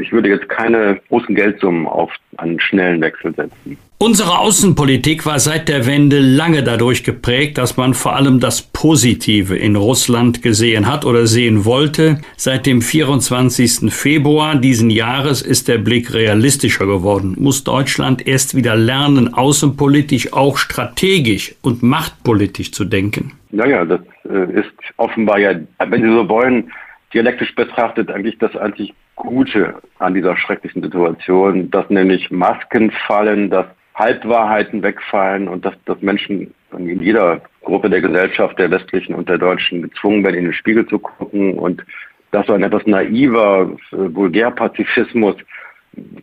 ich 0.00 0.12
würde 0.12 0.28
jetzt 0.28 0.48
keine 0.48 1.00
großen 1.08 1.34
Geldsummen 1.34 1.86
auf 1.86 2.12
einen 2.36 2.60
schnellen 2.60 3.00
Wechsel 3.00 3.34
setzen. 3.34 3.78
Unsere 3.98 4.38
Außenpolitik 4.38 5.24
war 5.24 5.38
seit 5.38 5.70
der 5.70 5.86
Wende 5.86 6.20
lange 6.20 6.62
dadurch 6.62 7.02
geprägt, 7.02 7.56
dass 7.56 7.78
man 7.78 7.94
vor 7.94 8.14
allem 8.14 8.40
das 8.40 8.60
Positive 8.60 9.56
in 9.56 9.74
Russland 9.74 10.42
gesehen 10.42 10.86
hat 10.86 11.06
oder 11.06 11.26
sehen 11.26 11.64
wollte. 11.64 12.20
Seit 12.36 12.66
dem 12.66 12.82
24. 12.82 13.90
Februar 13.90 14.56
diesen 14.56 14.90
Jahres 14.90 15.40
ist 15.40 15.66
der 15.68 15.78
Blick 15.78 16.12
realistischer 16.12 16.84
geworden. 16.84 17.36
Muss 17.38 17.64
Deutschland 17.64 18.26
erst 18.26 18.54
wieder 18.54 18.76
lernen, 18.76 19.32
außenpolitisch 19.32 20.34
auch 20.34 20.58
strategisch 20.58 21.54
und 21.62 21.82
machtpolitisch 21.82 22.72
zu 22.72 22.84
denken? 22.84 23.32
Naja, 23.50 23.86
das 23.86 24.00
äh, 24.28 24.60
ist 24.60 24.72
offenbar 24.98 25.38
ja, 25.38 25.54
wenn 25.78 26.02
Sie 26.02 26.12
so 26.12 26.28
wollen, 26.28 26.70
dialektisch 27.12 27.54
betrachtet 27.54 28.10
eigentlich 28.10 28.38
das 28.38 28.56
einzig 28.56 28.94
Gute 29.14 29.74
an 29.98 30.14
dieser 30.14 30.36
schrecklichen 30.36 30.82
Situation, 30.82 31.70
dass 31.70 31.88
nämlich 31.88 32.30
Masken 32.30 32.90
fallen, 32.90 33.50
dass 33.50 33.66
Halbwahrheiten 33.94 34.82
wegfallen 34.82 35.48
und 35.48 35.64
dass, 35.64 35.74
dass 35.86 36.00
Menschen 36.02 36.52
in 36.76 37.00
jeder 37.00 37.40
Gruppe 37.62 37.88
der 37.88 38.02
Gesellschaft, 38.02 38.58
der 38.58 38.70
westlichen 38.70 39.14
und 39.14 39.28
der 39.28 39.38
deutschen, 39.38 39.82
gezwungen 39.82 40.22
werden, 40.22 40.36
in 40.36 40.44
den 40.44 40.52
Spiegel 40.52 40.86
zu 40.86 40.98
gucken 40.98 41.58
und 41.58 41.82
dass 42.30 42.46
so 42.46 42.52
ein 42.52 42.62
etwas 42.62 42.86
naiver 42.86 43.70
Vulgärpazifismus 43.90 45.36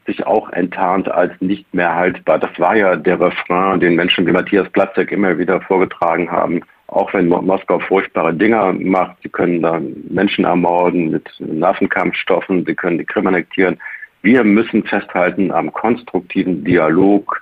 sich 0.06 0.26
auch 0.26 0.52
enttarnt 0.52 1.10
als 1.10 1.34
nicht 1.42 1.74
mehr 1.74 1.96
haltbar. 1.96 2.38
Das 2.38 2.58
war 2.60 2.76
ja 2.76 2.96
der 2.96 3.20
Refrain, 3.20 3.80
den 3.80 3.96
Menschen 3.96 4.28
wie 4.28 4.32
Matthias 4.32 4.70
Platzek 4.70 5.12
immer 5.12 5.38
wieder 5.40 5.60
vorgetragen 5.62 6.32
haben. 6.32 6.62
Auch 6.94 7.12
wenn 7.14 7.28
Moskau 7.28 7.80
furchtbare 7.80 8.34
Dinger 8.34 8.72
macht, 8.74 9.18
sie 9.24 9.30
können 9.30 9.64
da 9.64 9.82
Menschen 10.10 10.46
ermorden 10.46 11.10
mit 11.10 11.28
Waffenkampfstoffen, 11.40 12.66
sie 12.66 12.76
können 12.76 13.00
die 13.00 13.06
Krim 13.06 13.26
annektieren. 13.26 13.80
Wir 14.22 14.44
müssen 14.44 14.84
festhalten 14.84 15.52
am 15.52 15.74
konstruktiven 15.74 16.64
Dialog, 16.64 17.42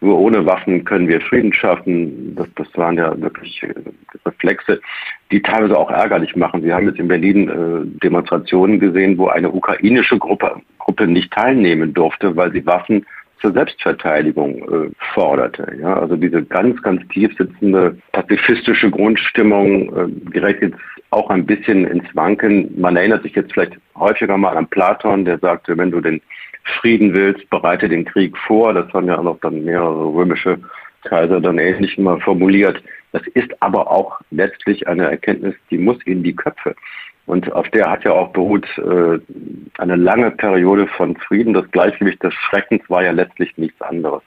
nur 0.00 0.18
ohne 0.18 0.44
Waffen 0.46 0.84
können 0.84 1.08
wir 1.08 1.20
Frieden 1.20 1.52
schaffen. 1.52 2.34
Das, 2.36 2.48
das 2.56 2.66
waren 2.76 2.96
ja 2.96 3.20
wirklich 3.20 3.62
äh, 3.62 3.74
Reflexe, 4.26 4.80
die 5.30 5.42
teilweise 5.42 5.76
auch 5.76 5.90
ärgerlich 5.90 6.34
machen. 6.36 6.62
Sie 6.62 6.72
haben 6.72 6.86
jetzt 6.88 6.98
in 6.98 7.08
Berlin 7.08 7.48
äh, 7.48 8.00
Demonstrationen 8.02 8.80
gesehen, 8.80 9.16
wo 9.16 9.28
eine 9.28 9.50
ukrainische 9.50 10.18
Gruppe, 10.18 10.56
Gruppe 10.78 11.06
nicht 11.06 11.32
teilnehmen 11.32 11.94
durfte, 11.94 12.36
weil 12.36 12.52
sie 12.52 12.66
Waffen 12.66 13.06
zur 13.40 13.52
Selbstverteidigung 13.52 14.62
äh, 14.62 14.90
forderte. 15.14 15.76
Ja, 15.80 15.98
also 15.98 16.16
diese 16.16 16.44
ganz, 16.44 16.80
ganz 16.82 17.06
tief 17.08 17.36
sitzende 17.36 17.96
pazifistische 18.12 18.90
Grundstimmung 18.90 19.96
äh, 19.96 20.30
gerät 20.30 20.60
jetzt 20.62 20.78
auch 21.10 21.30
ein 21.30 21.46
bisschen 21.46 21.86
ins 21.86 22.04
Wanken. 22.14 22.78
Man 22.80 22.96
erinnert 22.96 23.22
sich 23.22 23.34
jetzt 23.34 23.52
vielleicht 23.52 23.76
häufiger 23.96 24.36
mal 24.36 24.56
an 24.56 24.66
Platon, 24.66 25.24
der 25.24 25.38
sagte, 25.38 25.76
wenn 25.78 25.90
du 25.90 26.00
den 26.00 26.20
Frieden 26.80 27.14
willst, 27.14 27.48
bereite 27.50 27.88
den 27.88 28.04
Krieg 28.04 28.36
vor. 28.36 28.74
Das 28.74 28.92
haben 28.92 29.06
ja 29.06 29.18
auch 29.18 29.22
noch 29.22 29.40
dann 29.40 29.64
mehrere 29.64 30.12
römische 30.12 30.58
Kaiser 31.04 31.40
dann 31.40 31.58
ähnlich 31.58 31.96
mal 31.98 32.20
formuliert. 32.20 32.82
Das 33.12 33.22
ist 33.34 33.50
aber 33.62 33.90
auch 33.90 34.20
letztlich 34.30 34.86
eine 34.86 35.10
Erkenntnis, 35.10 35.54
die 35.70 35.78
muss 35.78 35.96
in 36.04 36.22
die 36.22 36.36
Köpfe. 36.36 36.74
Und 37.28 37.52
auf 37.52 37.68
der 37.68 37.90
hat 37.90 38.04
ja 38.04 38.12
auch 38.12 38.30
beruht 38.30 38.66
äh, 38.78 39.18
eine 39.76 39.96
lange 39.96 40.30
Periode 40.30 40.86
von 40.86 41.14
Frieden. 41.14 41.52
Das 41.52 41.70
Gleichgewicht 41.70 42.22
des 42.22 42.32
Schreckens 42.32 42.82
war 42.88 43.04
ja 43.04 43.10
letztlich 43.10 43.56
nichts 43.58 43.78
anderes. 43.82 44.22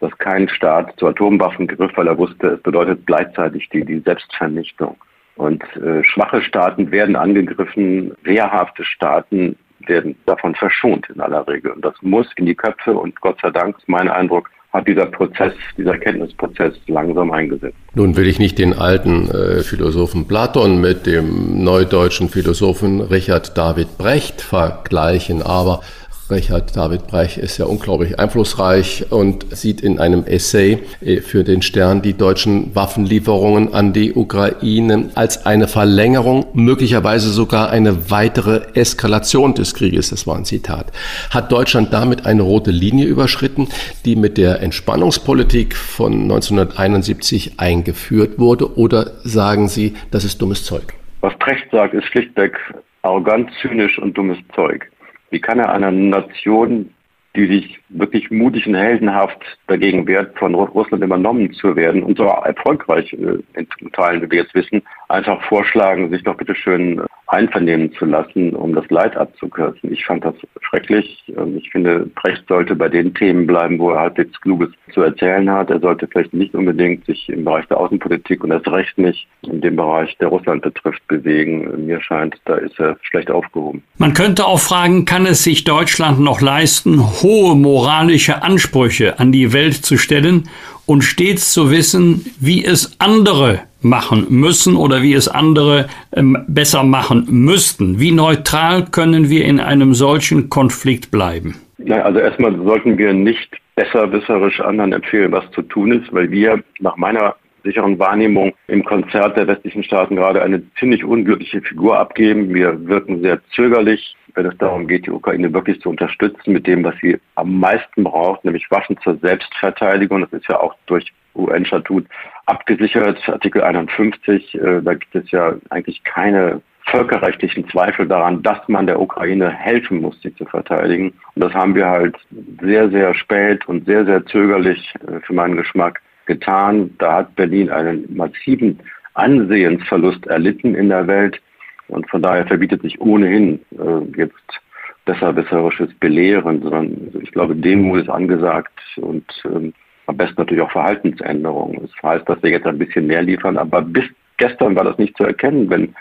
Dass 0.00 0.16
kein 0.16 0.48
Staat 0.48 0.98
zu 0.98 1.06
Atomwaffen 1.08 1.66
griff, 1.66 1.92
weil 1.94 2.06
er 2.06 2.16
wusste, 2.16 2.46
es 2.52 2.62
bedeutet 2.62 3.04
gleichzeitig 3.04 3.68
die, 3.68 3.84
die 3.84 4.00
Selbstvernichtung. 4.00 4.96
Und 5.36 5.62
äh, 5.76 6.02
schwache 6.04 6.40
Staaten 6.40 6.90
werden 6.90 7.16
angegriffen, 7.16 8.14
wehrhafte 8.22 8.82
Staaten 8.82 9.54
werden 9.80 10.16
davon 10.24 10.54
verschont 10.54 11.06
in 11.10 11.20
aller 11.20 11.46
Regel. 11.46 11.72
Und 11.72 11.84
das 11.84 12.00
muss 12.00 12.32
in 12.36 12.46
die 12.46 12.54
Köpfe 12.54 12.94
und 12.94 13.20
Gott 13.20 13.38
sei 13.42 13.50
Dank 13.50 13.76
ist 13.76 13.88
mein 13.90 14.08
Eindruck, 14.08 14.50
hat 14.72 14.86
dieser 14.86 15.06
Prozess, 15.06 15.54
dieser 15.76 15.92
Erkenntnisprozess 15.92 16.74
langsam 16.86 17.30
eingesetzt. 17.30 17.76
Nun 17.94 18.16
will 18.16 18.26
ich 18.26 18.38
nicht 18.38 18.58
den 18.58 18.74
alten 18.74 19.30
äh, 19.30 19.62
Philosophen 19.62 20.28
Platon 20.28 20.80
mit 20.80 21.06
dem 21.06 21.64
neudeutschen 21.64 22.28
Philosophen 22.28 23.00
Richard 23.00 23.56
David 23.56 23.96
Brecht 23.96 24.42
vergleichen, 24.42 25.42
aber 25.42 25.80
Richard 26.30 26.76
David 26.76 27.06
Brecht 27.06 27.38
ist 27.38 27.56
ja 27.56 27.64
unglaublich 27.64 28.18
einflussreich 28.18 29.06
und 29.10 29.46
sieht 29.56 29.80
in 29.80 29.98
einem 29.98 30.24
Essay 30.24 30.78
äh, 31.00 31.20
für 31.20 31.42
den 31.42 31.62
Stern 31.62 32.02
die 32.02 32.12
deutschen 32.12 32.74
Waffenlieferungen 32.74 33.72
an 33.72 33.94
die 33.94 34.12
Ukraine 34.12 35.10
als 35.14 35.46
eine 35.46 35.68
Verlängerung, 35.68 36.46
möglicherweise 36.52 37.30
sogar 37.30 37.70
eine 37.70 38.10
weitere 38.10 38.66
Eskalation 38.74 39.54
des 39.54 39.74
Krieges. 39.74 40.10
Das 40.10 40.26
war 40.26 40.36
ein 40.36 40.44
Zitat. 40.44 40.92
Hat 41.30 41.50
Deutschland 41.50 41.92
damit 41.92 42.26
eine 42.26 42.42
rote 42.42 42.70
Linie 42.70 43.06
überschritten, 43.06 43.68
die 44.04 44.16
mit 44.16 44.36
der 44.36 44.60
Entspannungspolitik 44.60 45.74
von 45.74 46.12
1971 46.22 47.58
eingeführt 47.58 48.38
wurde? 48.38 48.76
Oder 48.76 49.12
sagen 49.24 49.68
Sie, 49.68 49.94
das 50.10 50.24
ist 50.24 50.42
dummes 50.42 50.64
Zeug? 50.64 50.92
Was 51.20 51.36
Brecht 51.38 51.70
sagt, 51.72 51.94
ist 51.94 52.06
schlichtweg 52.06 52.58
arrogant, 53.02 53.50
zynisch 53.62 53.98
und 53.98 54.16
dummes 54.16 54.38
Zeug. 54.54 54.90
Wie 55.30 55.40
kann 55.40 55.58
er 55.58 55.72
einer 55.72 55.90
Nation, 55.90 56.90
die 57.36 57.46
sich 57.46 57.80
wirklich 57.90 58.30
mutig 58.30 58.66
und 58.66 58.74
heldenhaft 58.74 59.38
dagegen 59.66 60.06
wehrt, 60.06 60.38
von 60.38 60.54
Russland 60.54 61.04
übernommen 61.04 61.52
zu 61.52 61.76
werden 61.76 62.02
und 62.02 62.18
so 62.18 62.24
erfolgreich 62.24 63.12
äh, 63.12 63.38
in 63.54 63.92
Teilen, 63.92 64.22
wie 64.22 64.30
wir 64.30 64.42
jetzt 64.42 64.54
wissen, 64.54 64.82
einfach 65.08 65.40
vorschlagen, 65.44 66.10
sich 66.10 66.22
doch 66.24 66.36
bitte 66.36 66.54
schön 66.54 67.00
einvernehmen 67.28 67.92
zu 67.92 68.06
lassen, 68.06 68.54
um 68.54 68.74
das 68.74 68.88
Leid 68.88 69.16
abzukürzen. 69.16 69.92
Ich 69.92 70.04
fand 70.04 70.24
das 70.24 70.34
schrecklich. 70.62 71.24
Ich 71.56 71.70
finde, 71.70 72.06
Brecht 72.14 72.44
sollte 72.48 72.74
bei 72.74 72.88
den 72.88 73.14
Themen 73.14 73.46
bleiben, 73.46 73.78
wo 73.78 73.90
er 73.90 74.00
halbwegs 74.00 74.40
Kluges 74.40 74.70
zu 74.92 75.02
erzählen 75.02 75.48
hat. 75.50 75.70
Er 75.70 75.78
sollte 75.78 76.08
vielleicht 76.08 76.32
nicht 76.32 76.54
unbedingt 76.54 77.04
sich 77.04 77.28
im 77.28 77.44
Bereich 77.44 77.66
der 77.68 77.78
Außenpolitik 77.78 78.42
und 78.42 78.50
erst 78.50 78.68
recht 78.68 78.96
nicht 78.96 79.28
in 79.42 79.60
dem 79.60 79.76
Bereich, 79.76 80.16
der 80.18 80.28
Russland 80.28 80.62
betrifft, 80.62 81.06
bewegen. 81.06 81.86
Mir 81.86 82.00
scheint, 82.00 82.36
da 82.46 82.56
ist 82.56 82.80
er 82.80 82.96
schlecht 83.02 83.30
aufgehoben. 83.30 83.82
Man 83.98 84.14
könnte 84.14 84.46
auch 84.46 84.60
fragen, 84.60 85.04
kann 85.04 85.26
es 85.26 85.44
sich 85.44 85.64
Deutschland 85.64 86.20
noch 86.20 86.40
leisten, 86.40 86.98
hohe 87.22 87.54
moralische 87.54 88.42
Ansprüche 88.42 89.18
an 89.18 89.32
die 89.32 89.52
Welt 89.52 89.74
zu 89.74 89.98
stellen 89.98 90.48
und 90.88 91.02
stets 91.02 91.52
zu 91.52 91.70
wissen, 91.70 92.24
wie 92.40 92.64
es 92.64 92.96
andere 92.98 93.60
machen 93.82 94.26
müssen 94.30 94.74
oder 94.74 95.02
wie 95.02 95.12
es 95.12 95.28
andere 95.28 95.86
ähm, 96.16 96.44
besser 96.48 96.82
machen 96.82 97.26
müssten. 97.28 98.00
Wie 98.00 98.10
neutral 98.10 98.86
können 98.86 99.28
wir 99.28 99.44
in 99.44 99.60
einem 99.60 99.92
solchen 99.92 100.48
Konflikt 100.48 101.10
bleiben? 101.10 101.56
Na, 101.76 102.00
also 102.00 102.18
erstmal 102.18 102.56
sollten 102.64 102.96
wir 102.96 103.12
nicht 103.12 103.54
besserwisserisch 103.76 104.60
anderen 104.60 104.94
empfehlen, 104.94 105.30
was 105.30 105.48
zu 105.50 105.62
tun 105.62 105.92
ist, 105.92 106.12
weil 106.12 106.30
wir 106.30 106.64
nach 106.80 106.96
meiner 106.96 107.36
sicheren 107.64 107.98
Wahrnehmung 107.98 108.54
im 108.68 108.82
Konzert 108.82 109.36
der 109.36 109.46
westlichen 109.46 109.84
Staaten 109.84 110.16
gerade 110.16 110.42
eine 110.42 110.62
ziemlich 110.78 111.04
unglückliche 111.04 111.60
Figur 111.60 111.98
abgeben. 111.98 112.54
Wir 112.54 112.86
wirken 112.86 113.20
sehr 113.20 113.40
zögerlich, 113.54 114.16
wenn 114.38 114.46
es 114.46 114.56
darum 114.58 114.86
geht, 114.86 115.06
die 115.06 115.10
Ukraine 115.10 115.52
wirklich 115.52 115.80
zu 115.80 115.90
unterstützen 115.90 116.52
mit 116.52 116.66
dem, 116.66 116.84
was 116.84 116.94
sie 117.02 117.18
am 117.34 117.58
meisten 117.58 118.04
braucht, 118.04 118.44
nämlich 118.44 118.70
Waffen 118.70 118.96
zur 119.02 119.16
Selbstverteidigung. 119.18 120.20
Das 120.20 120.32
ist 120.32 120.48
ja 120.48 120.60
auch 120.60 120.74
durch 120.86 121.12
UN-Statut 121.34 122.06
abgesichert, 122.46 123.28
Artikel 123.28 123.62
51. 123.62 124.54
Äh, 124.54 124.80
da 124.82 124.94
gibt 124.94 125.14
es 125.14 125.28
ja 125.32 125.54
eigentlich 125.70 126.04
keine 126.04 126.62
völkerrechtlichen 126.86 127.68
Zweifel 127.68 128.06
daran, 128.06 128.42
dass 128.42 128.60
man 128.68 128.86
der 128.86 129.00
Ukraine 129.00 129.50
helfen 129.50 130.00
muss, 130.00 130.20
sie 130.22 130.34
zu 130.36 130.44
verteidigen. 130.46 131.12
Und 131.34 131.44
das 131.44 131.52
haben 131.52 131.74
wir 131.74 131.86
halt 131.86 132.16
sehr, 132.62 132.88
sehr 132.90 133.14
spät 133.14 133.66
und 133.68 133.86
sehr, 133.86 134.04
sehr 134.04 134.24
zögerlich 134.26 134.94
äh, 135.06 135.18
für 135.20 135.34
meinen 135.34 135.56
Geschmack 135.56 136.00
getan. 136.26 136.94
Da 136.98 137.14
hat 137.16 137.34
Berlin 137.34 137.70
einen 137.70 138.04
massiven 138.14 138.78
Ansehensverlust 139.14 140.28
erlitten 140.28 140.76
in 140.76 140.90
der 140.90 141.08
Welt. 141.08 141.40
Und 141.88 142.08
von 142.10 142.22
daher 142.22 142.46
verbietet 142.46 142.82
sich 142.82 143.00
ohnehin 143.00 143.60
äh, 143.72 144.20
jetzt 144.20 144.60
besserwisserisches 145.04 145.92
Belehren, 146.00 146.62
sondern 146.62 147.10
ich 147.22 147.32
glaube, 147.32 147.56
Demut 147.56 148.02
ist 148.02 148.10
angesagt 148.10 148.78
und 148.96 149.24
ähm, 149.46 149.72
am 150.06 150.16
besten 150.16 150.34
natürlich 150.38 150.62
auch 150.62 150.70
Verhaltensänderungen. 150.70 151.80
Das 151.82 151.90
heißt, 152.02 152.28
dass 152.28 152.42
wir 152.42 152.50
jetzt 152.50 152.66
ein 152.66 152.78
bisschen 152.78 153.06
mehr 153.06 153.22
liefern, 153.22 153.56
aber 153.56 153.82
bis 153.82 154.04
gestern 154.36 154.76
war 154.76 154.84
das 154.84 154.98
nicht 154.98 155.16
zu 155.16 155.24
erkennen, 155.24 155.70
wenn 155.70 155.94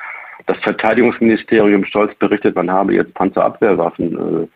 das 0.46 0.58
Verteidigungsministerium 0.60 1.86
stolz 1.86 2.14
berichtet, 2.16 2.56
man 2.56 2.72
habe 2.72 2.94
jetzt 2.94 3.14
Panzerabwehrwaffen 3.14 4.44
äh, 4.44 4.48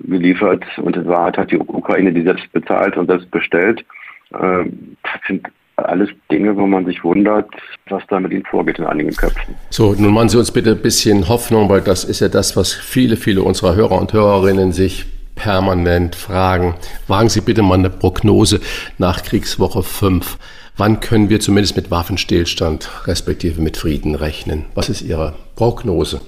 geliefert 0.00 0.64
und 0.78 0.96
in 0.96 1.06
Wahrheit 1.06 1.38
hat 1.38 1.50
die 1.50 1.58
Ukraine 1.58 2.12
die 2.12 2.22
selbst 2.22 2.50
bezahlt 2.52 2.96
und 2.96 3.06
selbst 3.06 3.30
bestellt. 3.30 3.84
Äh, 4.32 4.64
das 5.02 5.20
sind 5.26 5.46
alles 5.76 6.08
Dinge, 6.30 6.56
wo 6.56 6.66
man 6.66 6.86
sich 6.86 7.04
wundert, 7.04 7.48
was 7.88 8.02
da 8.08 8.18
mit 8.18 8.32
ihnen 8.32 8.44
vorgeht 8.44 8.78
in 8.78 8.86
einigen 8.86 9.10
Köpfen. 9.10 9.54
So, 9.70 9.94
nun 9.98 10.14
machen 10.14 10.28
Sie 10.28 10.38
uns 10.38 10.50
bitte 10.50 10.70
ein 10.70 10.82
bisschen 10.82 11.28
Hoffnung, 11.28 11.68
weil 11.68 11.82
das 11.82 12.04
ist 12.04 12.20
ja 12.20 12.28
das, 12.28 12.56
was 12.56 12.72
viele, 12.72 13.16
viele 13.16 13.42
unserer 13.42 13.74
Hörer 13.74 14.00
und 14.00 14.12
Hörerinnen 14.12 14.72
sich 14.72 15.06
permanent 15.34 16.14
fragen. 16.16 16.74
Wagen 17.06 17.28
Sie 17.28 17.42
bitte 17.42 17.62
mal 17.62 17.74
eine 17.74 17.90
Prognose 17.90 18.60
nach 18.98 19.22
Kriegswoche 19.22 19.82
5. 19.82 20.38
Wann 20.78 21.00
können 21.00 21.30
wir 21.30 21.40
zumindest 21.40 21.76
mit 21.76 21.90
Waffenstillstand 21.90 23.06
respektive 23.06 23.60
mit 23.60 23.76
Frieden 23.76 24.14
rechnen? 24.14 24.64
Was 24.74 24.88
ist 24.88 25.02
Ihre 25.02 25.34
Prognose? 25.56 26.20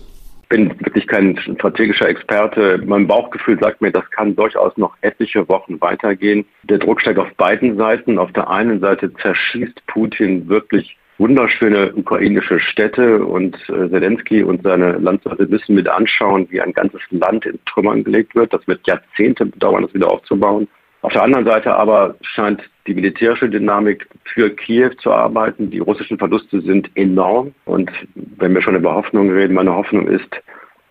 Ich 0.51 0.57
bin 0.57 0.71
wirklich 0.81 1.07
kein 1.07 1.37
strategischer 1.37 2.09
Experte. 2.09 2.83
Mein 2.87 3.07
Bauchgefühl 3.07 3.59
sagt 3.61 3.83
mir, 3.83 3.93
das 3.93 4.11
kann 4.13 4.35
durchaus 4.35 4.75
noch 4.79 4.97
etliche 5.03 5.47
Wochen 5.47 5.79
weitergehen. 5.83 6.47
Der 6.63 6.79
Druck 6.79 7.03
steigt 7.03 7.19
auf 7.19 7.31
beiden 7.37 7.77
Seiten. 7.77 8.19
Auf 8.19 8.33
der 8.33 8.49
einen 8.49 8.81
Seite 8.81 9.13
zerschießt 9.13 9.87
Putin 9.89 10.49
wirklich 10.49 10.97
wunderschöne 11.19 11.93
ukrainische 11.95 12.61
Städte 12.61 13.23
und 13.27 13.57
äh, 13.69 13.91
Zelensky 13.91 14.43
und 14.43 14.63
seine 14.63 14.93
Landsleute 14.93 15.47
müssen 15.49 15.75
mit 15.75 15.87
anschauen, 15.87 16.47
wie 16.49 16.63
ein 16.63 16.73
ganzes 16.73 17.03
Land 17.11 17.45
in 17.45 17.59
Trümmern 17.67 18.03
gelegt 18.03 18.35
wird. 18.35 18.51
Das 18.55 18.67
wird 18.67 18.87
Jahrzehnte 18.87 19.45
dauern, 19.59 19.83
das 19.83 19.93
wieder 19.93 20.11
aufzubauen. 20.11 20.67
Auf 21.03 21.13
der 21.13 21.23
anderen 21.23 21.47
Seite 21.47 21.75
aber 21.75 22.17
scheint 22.23 22.63
die 22.87 22.95
militärische 22.95 23.49
Dynamik 23.49 24.09
für 24.25 24.51
Kiew 24.51 24.91
zu 25.01 25.13
arbeiten. 25.13 25.71
Die 25.71 25.79
russischen 25.79 26.19
Verluste 26.19 26.61
sind 26.61 26.91
enorm. 26.97 27.53
Und 27.67 27.91
wenn 28.15 28.55
wir 28.55 28.63
schon 28.63 28.75
über 28.75 28.95
Hoffnung 28.95 29.31
reden, 29.31 29.55
meine 29.55 29.75
Hoffnung 29.75 30.09
ist, 30.09 30.29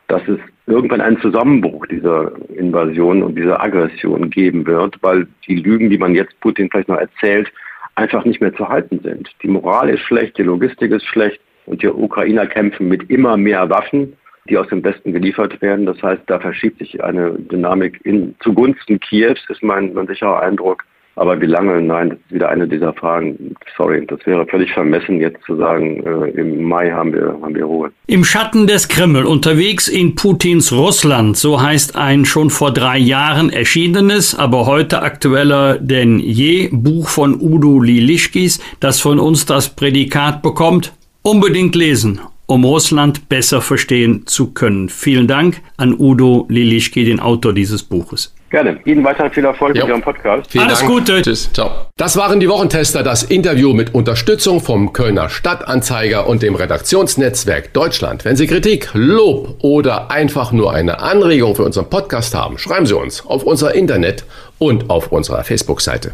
dass 0.07 0.21
es 0.27 0.39
irgendwann 0.67 1.01
einen 1.01 1.19
Zusammenbruch 1.19 1.85
dieser 1.87 2.31
Invasion 2.55 3.23
und 3.23 3.35
dieser 3.35 3.61
Aggression 3.61 4.29
geben 4.29 4.65
wird, 4.65 4.95
weil 5.01 5.27
die 5.47 5.55
Lügen, 5.55 5.89
die 5.89 5.97
man 5.97 6.15
jetzt 6.15 6.39
Putin 6.39 6.69
vielleicht 6.69 6.87
noch 6.87 6.99
erzählt, 6.99 7.51
einfach 7.95 8.23
nicht 8.23 8.39
mehr 8.39 8.53
zu 8.53 8.69
halten 8.69 8.99
sind. 9.03 9.29
Die 9.41 9.47
Moral 9.47 9.89
ist 9.89 10.01
schlecht, 10.01 10.37
die 10.37 10.43
Logistik 10.43 10.91
ist 10.91 11.05
schlecht 11.05 11.41
und 11.65 11.81
die 11.81 11.87
Ukrainer 11.87 12.45
kämpfen 12.45 12.87
mit 12.87 13.09
immer 13.09 13.35
mehr 13.35 13.69
Waffen, 13.69 14.13
die 14.49 14.57
aus 14.57 14.67
dem 14.67 14.83
Westen 14.83 15.13
geliefert 15.13 15.61
werden. 15.61 15.85
Das 15.85 16.01
heißt, 16.01 16.23
da 16.27 16.39
verschiebt 16.39 16.79
sich 16.79 17.03
eine 17.03 17.31
Dynamik 17.33 17.99
in, 18.03 18.35
zugunsten 18.41 18.99
Kiews, 18.99 19.39
ist 19.49 19.63
mein, 19.63 19.93
mein 19.93 20.07
sicherer 20.07 20.41
Eindruck. 20.41 20.83
Aber 21.17 21.41
wie 21.41 21.47
lange? 21.47 21.81
Nein, 21.81 22.09
das 22.09 22.19
ist 22.19 22.31
wieder 22.31 22.49
eine 22.49 22.67
dieser 22.67 22.93
Fragen. 22.93 23.55
Sorry, 23.75 24.05
das 24.05 24.23
wäre 24.27 24.45
völlig 24.45 24.71
vermessen, 24.71 25.19
jetzt 25.19 25.43
zu 25.45 25.55
sagen, 25.55 26.03
äh, 26.05 26.29
im 26.39 26.63
Mai 26.63 26.91
haben 26.91 27.11
wir, 27.11 27.35
haben 27.41 27.55
wir 27.55 27.65
Ruhe. 27.65 27.91
Im 28.05 28.23
Schatten 28.23 28.67
des 28.67 28.87
Kreml, 28.87 29.25
unterwegs 29.25 29.87
in 29.87 30.13
Putins 30.13 30.71
Russland, 30.71 31.35
so 31.35 31.59
heißt 31.59 31.95
ein 31.95 32.23
schon 32.25 32.51
vor 32.51 32.71
drei 32.71 32.99
Jahren 32.99 33.49
erschienenes, 33.49 34.37
aber 34.37 34.67
heute 34.67 35.01
aktueller 35.01 35.79
denn 35.79 36.19
je 36.19 36.69
Buch 36.71 37.09
von 37.09 37.41
Udo 37.41 37.79
Lilischkis, 37.79 38.61
das 38.79 39.01
von 39.01 39.17
uns 39.17 39.47
das 39.47 39.75
Prädikat 39.75 40.43
bekommt. 40.43 40.93
Unbedingt 41.23 41.75
lesen 41.75 42.21
um 42.47 42.65
Russland 42.65 43.29
besser 43.29 43.61
verstehen 43.61 44.25
zu 44.25 44.51
können. 44.53 44.89
Vielen 44.89 45.27
Dank 45.27 45.61
an 45.77 45.93
Udo 45.97 46.45
Lilischki, 46.49 47.05
den 47.05 47.19
Autor 47.19 47.53
dieses 47.53 47.83
Buches. 47.83 48.33
Gerne. 48.49 48.79
Ihnen 48.85 49.03
weiterhin 49.03 49.31
viel 49.31 49.43
Erfolg 49.43 49.75
jo. 49.75 49.83
mit 49.83 49.89
Ihrem 49.89 50.01
Podcast. 50.01 50.49
Vielen 50.49 50.63
Alles 50.63 50.79
Dank. 50.79 50.91
Gute. 50.91 51.21
Tschüss. 51.21 51.51
Ciao. 51.51 51.69
Das 51.97 52.15
waren 52.15 52.39
die 52.39 52.47
Wochentester, 52.47 53.03
das 53.03 53.23
Interview 53.23 53.73
mit 53.73 53.93
Unterstützung 53.93 54.61
vom 54.61 54.93
Kölner 54.93 55.29
Stadtanzeiger 55.29 56.27
und 56.27 56.43
dem 56.43 56.55
Redaktionsnetzwerk 56.55 57.73
Deutschland. 57.73 58.23
Wenn 58.23 58.37
Sie 58.37 58.47
Kritik, 58.47 58.91
Lob 58.93 59.57
oder 59.59 60.09
einfach 60.11 60.53
nur 60.53 60.71
eine 60.71 61.01
Anregung 61.01 61.55
für 61.55 61.63
unseren 61.63 61.89
Podcast 61.89 62.33
haben, 62.33 62.57
schreiben 62.57 62.85
Sie 62.85 62.95
uns 62.95 63.25
auf 63.25 63.43
unser 63.43 63.75
Internet 63.75 64.23
und 64.59 64.89
auf 64.89 65.11
unserer 65.11 65.43
Facebook-Seite. 65.43 66.13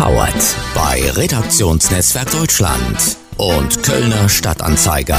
Powered 0.00 0.56
bei 0.74 1.10
Redaktionsnetzwerk 1.10 2.30
Deutschland 2.30 3.18
und 3.36 3.82
Kölner 3.82 4.30
Stadtanzeiger. 4.30 5.18